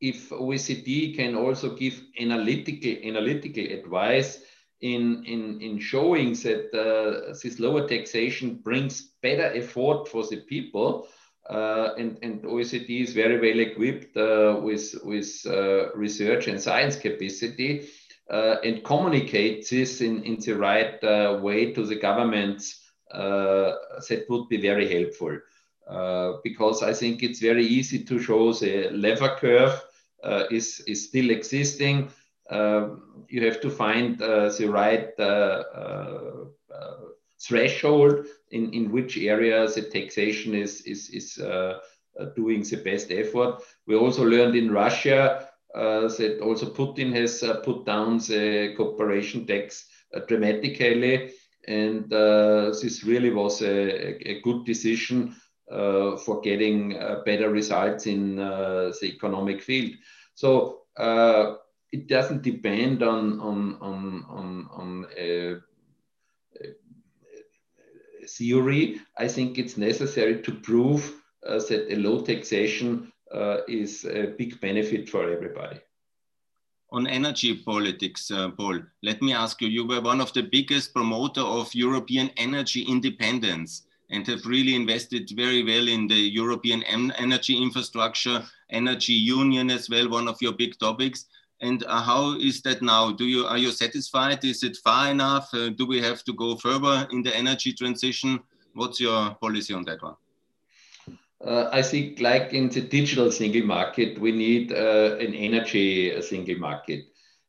[0.00, 4.40] if OECD can also give analytical, analytical advice
[4.80, 11.08] in, in, in showing that uh, this lower taxation brings better effort for the people,
[11.50, 15.46] uh, and, and OECD is very well equipped uh, with, with
[15.94, 17.88] research and science capacity
[18.30, 21.02] and communicates this in, in the right
[21.40, 22.77] way to the governments uh,
[23.12, 25.38] that would be very helpful.
[25.88, 29.82] Uh, because I think it's very easy to show the Laffer curve
[30.22, 32.10] uh, is, is still existing.
[32.50, 35.16] you have to find the right
[37.40, 41.78] threshold in, in which areas the taxation is, is, is uh,
[42.36, 43.62] doing the best effort.
[43.86, 49.46] We also learned in Russia uh, that also Putin has uh, put down the corporation
[49.46, 49.86] tax
[50.26, 51.30] dramatically.
[51.68, 55.36] And uh, this really was a, a good decision
[55.70, 59.92] uh, for getting uh, better results in the economic field.
[60.34, 60.82] So
[61.92, 65.56] it doesn't depend on, on, on, on, on a,
[66.60, 69.00] a theory.
[69.16, 71.14] I think it's necessary to prove
[71.46, 75.80] uh, that a low taxation uh, is a big benefit for everybody.
[76.90, 80.94] On energy politics, uh, Paul, let me ask you, you were one of the biggest
[80.94, 87.60] promoter of European energy independence and have really invested very well in the European energy
[87.60, 91.26] infrastructure, energy union as well, one of your big topics.
[91.60, 93.12] And uh, how is that now?
[93.12, 94.42] Do you are you satisfied?
[94.44, 95.52] Is it far enough?
[95.52, 98.40] Uh, do we have to go further in the energy transition?
[98.72, 100.14] What's your policy on that one?
[101.44, 106.58] Uh, I think, like in the digital single market, we need uh, an energy single
[106.58, 107.04] market,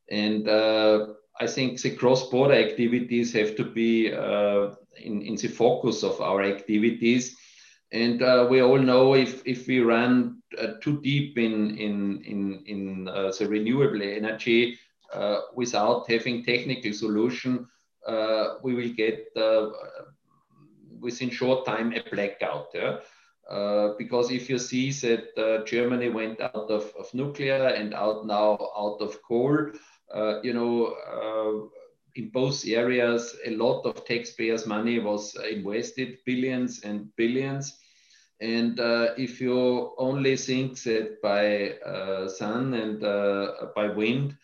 [0.08, 1.06] and uh,
[1.40, 6.42] I think the cross-border activities have to be uh, in, in the focus of our
[6.42, 7.36] activities.
[7.92, 12.62] And uh, we all know if, if we run uh, too deep in, in, in,
[12.66, 14.78] in uh, the renewable energy
[15.12, 17.66] uh, without having technical solution,
[18.06, 19.70] uh, we will get uh,
[21.00, 22.66] within short time a blackout.
[22.74, 22.98] Yeah?
[23.98, 28.98] Because if you see that Germany went out of, of nuclear and out now out
[29.00, 29.72] of coal,
[30.42, 31.70] you know,
[32.14, 37.78] in both areas, a lot of taxpayers' money was invested, billions and billions.
[38.40, 44.36] And uh, if you only think that by uh, sun and uh, by wind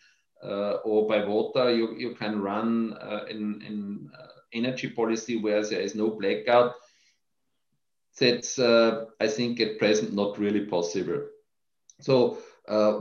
[0.43, 5.95] uh, or by water, you, you can run uh, uh, energy policy where there is
[5.95, 6.73] no blackout,
[8.19, 11.21] that's, I think, at present not really possible.
[12.01, 12.37] So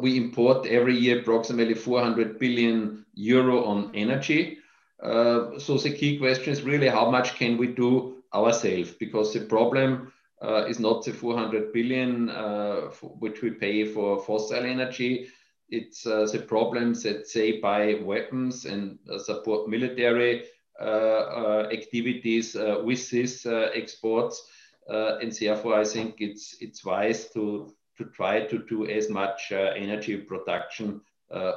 [0.01, 4.59] we import every year approximately 400 billion euro on energy.
[5.03, 8.93] Uh, so the key question is really how much can we do ourselves?
[8.93, 10.13] Because the problem
[10.43, 15.29] uh, is not the 400 billion uh, which we pay for fossil energy.
[15.69, 20.45] It's uh, the problems that say buy weapons and uh, support military
[20.81, 24.43] uh, activities with these exports.
[24.89, 30.17] And therefore, I think it's it's wise to to try to do as much energy
[30.17, 31.01] production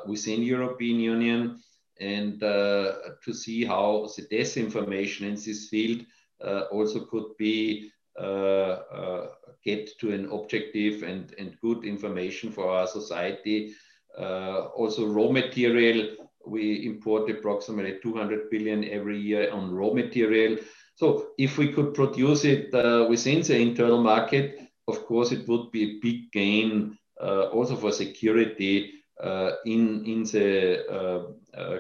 [0.08, 1.60] within European Union
[2.00, 2.94] and uh,
[3.24, 6.06] to see how the disinformation in this field
[6.44, 9.28] uh, also could be uh,
[9.64, 13.74] get to an objective and, and good information for our society.
[14.18, 16.16] also raw material,
[16.46, 20.58] we import approximately 200 billion every year on raw material.
[21.00, 24.60] So if we could produce it uh, within the internal market,
[24.90, 28.92] of course, it would be a big gain uh, also for security
[29.24, 31.38] uh, in, in the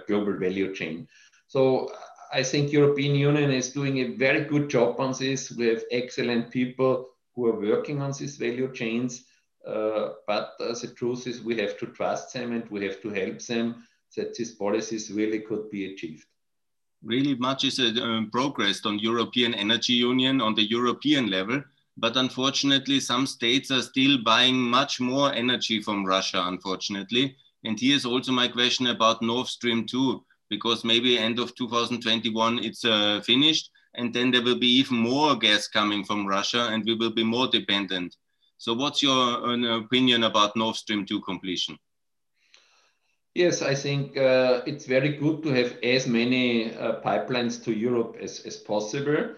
[0.08, 1.06] global value chain.
[1.48, 1.92] So
[2.32, 5.52] I think European Union is doing a very good job on this.
[5.52, 9.26] We have excellent people who are working on these value chains.
[9.66, 13.84] But the truth is we have to trust them and we have to help them
[14.16, 16.29] that these policies really could be achieved.
[17.04, 21.64] Really much is uh, progressed on European Energy Union on the European level.
[21.98, 27.36] But unfortunately, some states are still buying much more energy from Russia, unfortunately.
[27.66, 32.86] And here's also my question about Nord Stream 2, because maybe end of 2021 it's
[32.86, 36.96] uh, finished, and then there will be even more gas coming from Russia, and we
[36.96, 38.16] will be more dependent.
[38.58, 41.78] So, what's your uh, opinion about Nord Stream 2 completion?
[43.40, 48.18] Yes, I think uh, it's very good to have as many uh, pipelines to Europe
[48.20, 49.30] as, possible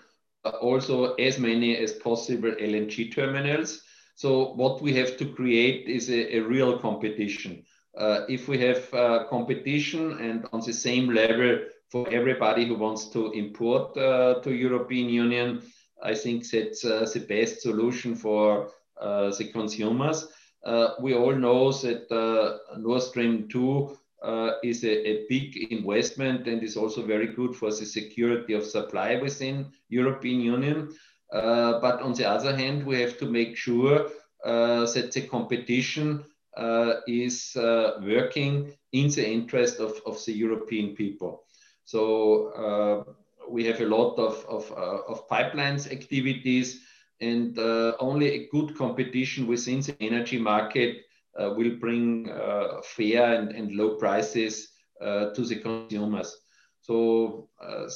[0.59, 3.83] also as many as possible LNG terminals.
[4.15, 7.63] So what we have to create is a, real competition.
[7.95, 8.89] Uh, if we have
[9.29, 11.59] competition and on the same level
[11.91, 15.61] for everybody who wants to import to European Union,
[16.01, 20.27] I think that's the best solution for the consumers.
[20.63, 22.09] Uh, we all know that
[22.77, 27.71] Nord Stream 2 uh, is a, a, big investment and is also very good for
[27.71, 30.95] the security of supply within European Union.
[31.33, 34.09] Uh, but on the other hand, we have to make sure
[34.43, 36.23] uh, that the competition
[36.57, 41.43] uh, is uh, working in the interest of, of the European people.
[41.85, 43.13] So uh,
[43.49, 46.81] we have a lot of, of, of pipelines activities
[47.21, 47.57] and
[47.99, 50.97] only a good competition within the energy market
[51.39, 56.35] uh, will bring uh, fair and, and low prices uh, to the consumers.
[56.81, 57.47] So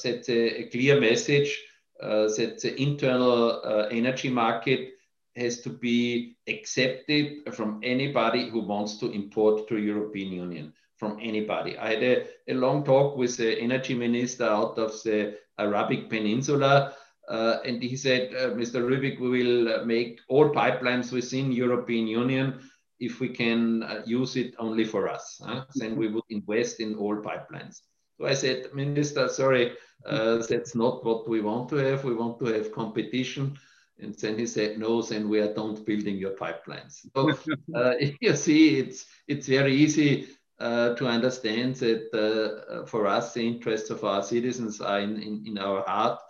[0.02, 1.62] that's a, a, clear message
[2.00, 4.94] that the internal energy market
[5.36, 11.18] has to be accepted from anybody who wants to import to the European Union from
[11.20, 11.76] anybody.
[11.76, 16.94] I had a, a long talk with the energy minister out of the Arabic Peninsula,
[17.28, 18.82] uh, and he said, uh, Mr.
[18.82, 22.60] Rübig, we will make all pipelines within European Union
[23.00, 25.40] if we can uh, use it only for us.
[25.44, 25.64] Huh?
[25.74, 27.82] then we would invest in all pipelines.
[28.18, 29.72] So I said, Minister, sorry,
[30.06, 32.04] uh, that's not what we want to have.
[32.04, 33.58] We want to have competition.
[33.98, 37.06] And then he said, no, then we are don't building your pipelines.
[37.14, 37.30] So
[37.74, 40.28] uh, you see, it's, it's very easy
[40.58, 45.44] uh, to understand that uh, for us, the interests of our citizens are in, in,
[45.46, 46.20] in our heart.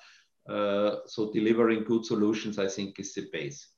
[0.49, 3.69] Uh, so delivering good solutions, I think, is the base.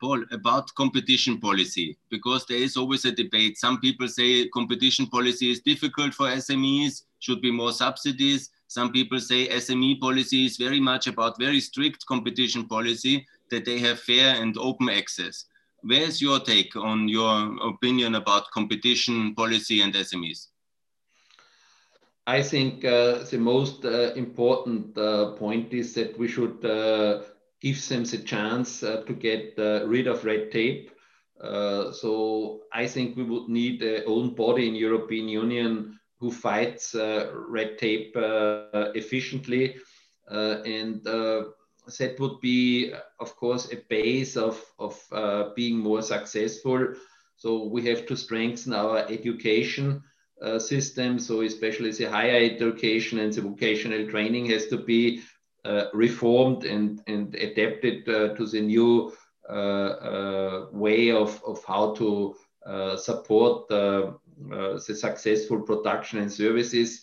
[0.00, 3.58] Paul, about competition policy, because there is always a debate.
[3.58, 8.50] Some people say competition policy is difficult for SMEs, should be more subsidies.
[8.68, 13.78] Some people say SME policy is very much about very strict competition policy, that they
[13.80, 15.46] have fair and open access.
[15.82, 20.48] Where's your take on your opinion about competition policy and SMEs?
[22.26, 27.22] I think uh, the most uh, important uh, point is that we should uh,
[27.60, 30.90] gives them the chance uh, to get uh, rid of red tape.
[31.40, 37.78] So I think we would need a own body in European Union who fights red
[37.78, 38.12] tape
[38.94, 39.74] efficiently.
[40.28, 46.94] and that would be, of course, a base of, of being more successful.
[47.36, 50.04] So we have to strengthen our education
[50.42, 51.18] uh, system.
[51.18, 55.22] So especially the higher education and the vocational training has to be
[55.64, 59.12] uh, reformed and, and adapted uh, to the new
[59.48, 62.34] uh, way of, of how to
[62.96, 64.18] support the
[64.78, 67.02] successful production and services.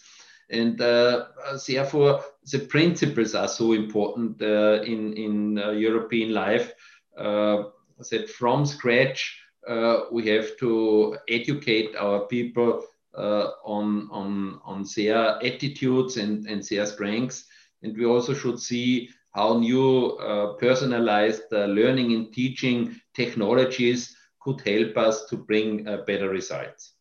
[0.49, 6.73] And therefore, the principles are so important in, in European life
[7.15, 12.81] that from scratch, uh, we have to educate our people uh,
[13.15, 17.45] on, on, on their attitudes and, and their strengths
[17.81, 24.61] and we also should see how new uh, personalized uh, learning and teaching technologies could
[24.61, 26.93] help us to bring uh, better results.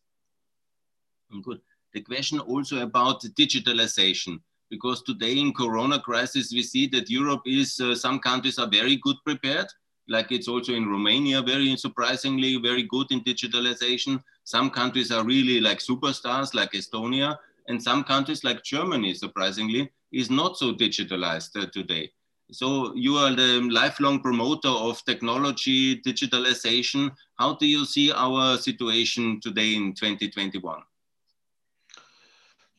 [1.43, 1.61] Good.
[1.93, 7.79] The question also about digitalization, because today in Corona crisis, we see that Europe is,
[7.79, 9.67] uh, some countries are very good prepared,
[10.07, 14.21] like it's also in Romania, very surprisingly, very good in digitalization.
[14.49, 20.31] Some countries are really like superstars, like Estonia, and some countries like Germany, surprisingly, is
[20.31, 22.11] not so digitalized uh, today.
[22.51, 27.11] So you are the lifelong promoter of technology, digitalization.
[27.37, 30.81] How do you see our situation today in 2021?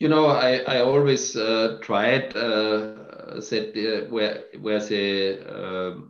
[0.01, 6.01] You know, I, I always uh, tried uh, said uh, where where the uh,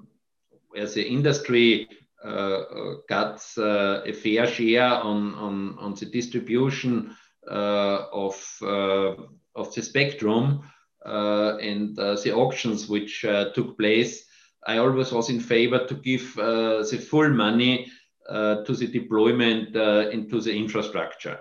[0.70, 1.87] where the industry
[3.09, 7.16] got uh, a fair share on on on the distribution
[7.48, 10.60] of of the spectrum
[11.05, 13.22] and the auctions which
[13.55, 14.26] took place,
[14.66, 17.90] I always was in favor to give the full money
[18.28, 19.74] to the deployment
[20.12, 21.40] into the infrastructure.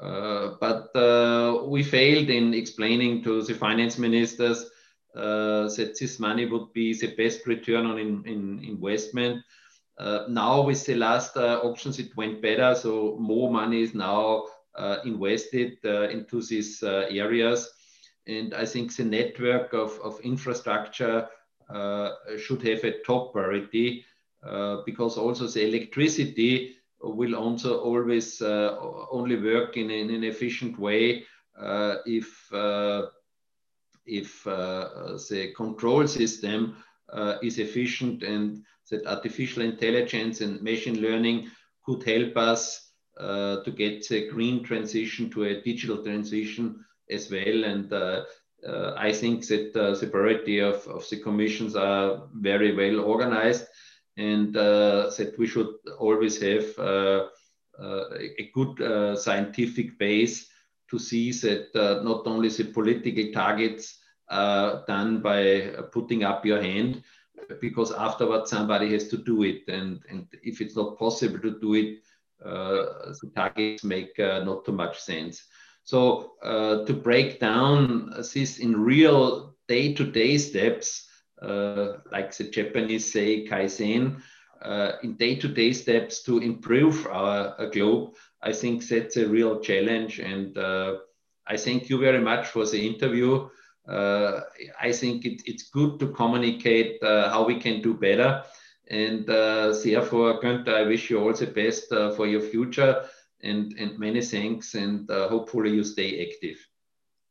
[0.00, 4.66] Uh, but uh, we failed in explaining to the finance ministers
[5.14, 9.42] uh, that this money would be the best return on in, in investment.
[9.98, 12.74] Now with the last auctions, it went better.
[12.74, 14.44] So more money is now
[15.04, 17.70] invested into these areas.
[18.26, 21.28] And I think the network of, of infrastructure
[21.68, 24.04] uh, should have a top priority
[24.44, 28.76] uh, because also the electricity will also always uh,
[29.10, 31.24] only work in, in, an efficient way
[31.58, 33.06] uh, if, uh,
[34.04, 36.76] if uh, the control system
[37.42, 41.50] is efficient and that artificial intelligence and machine learning
[41.84, 47.64] could help us to get a green transition to a digital transition as well.
[47.64, 48.24] And uh,
[48.66, 53.66] uh, I think that uh, the priority of, of the commissions are very well organized
[54.16, 60.48] and that we should always have a good scientific base
[60.90, 61.68] to see that
[62.02, 63.98] not only the political targets
[64.28, 67.02] are done by putting up your hand,
[67.60, 69.62] because afterwards somebody has to do it.
[69.68, 71.98] And, and if it's not possible to do it,
[72.44, 75.44] uh, the targets make uh, not too much sense.
[75.84, 81.08] So uh, to break down this in real day-to-day steps,
[81.40, 84.20] uh, like the Japanese say kaizen,
[84.62, 90.18] uh, in day-to-day steps to improve our, our, globe, I think that's a real challenge.
[90.18, 90.96] And uh,
[91.46, 93.48] I thank you very much for the interview.
[93.88, 94.40] Uh,
[94.80, 98.42] I think it, it's good to communicate uh, how we can do better.
[98.88, 103.04] And therefore, Günther, I wish you all the best for your future
[103.42, 106.58] and, and many thanks and uh, hopefully you stay active.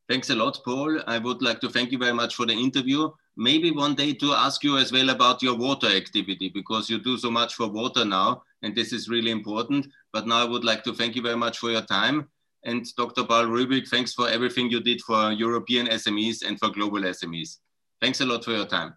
[0.07, 1.01] Thanks a lot, Paul.
[1.07, 3.09] I would like to thank you very much for the interview.
[3.37, 7.17] Maybe one day to ask you as well about your water activity because you do
[7.17, 9.87] so much for water now, and this is really important.
[10.13, 12.29] But now I would like to thank you very much for your time.
[12.65, 13.23] And Dr.
[13.23, 17.59] Paul Rübig, thanks for everything you did for European SMEs and for global SMEs.
[18.01, 18.95] Thanks a lot for your time.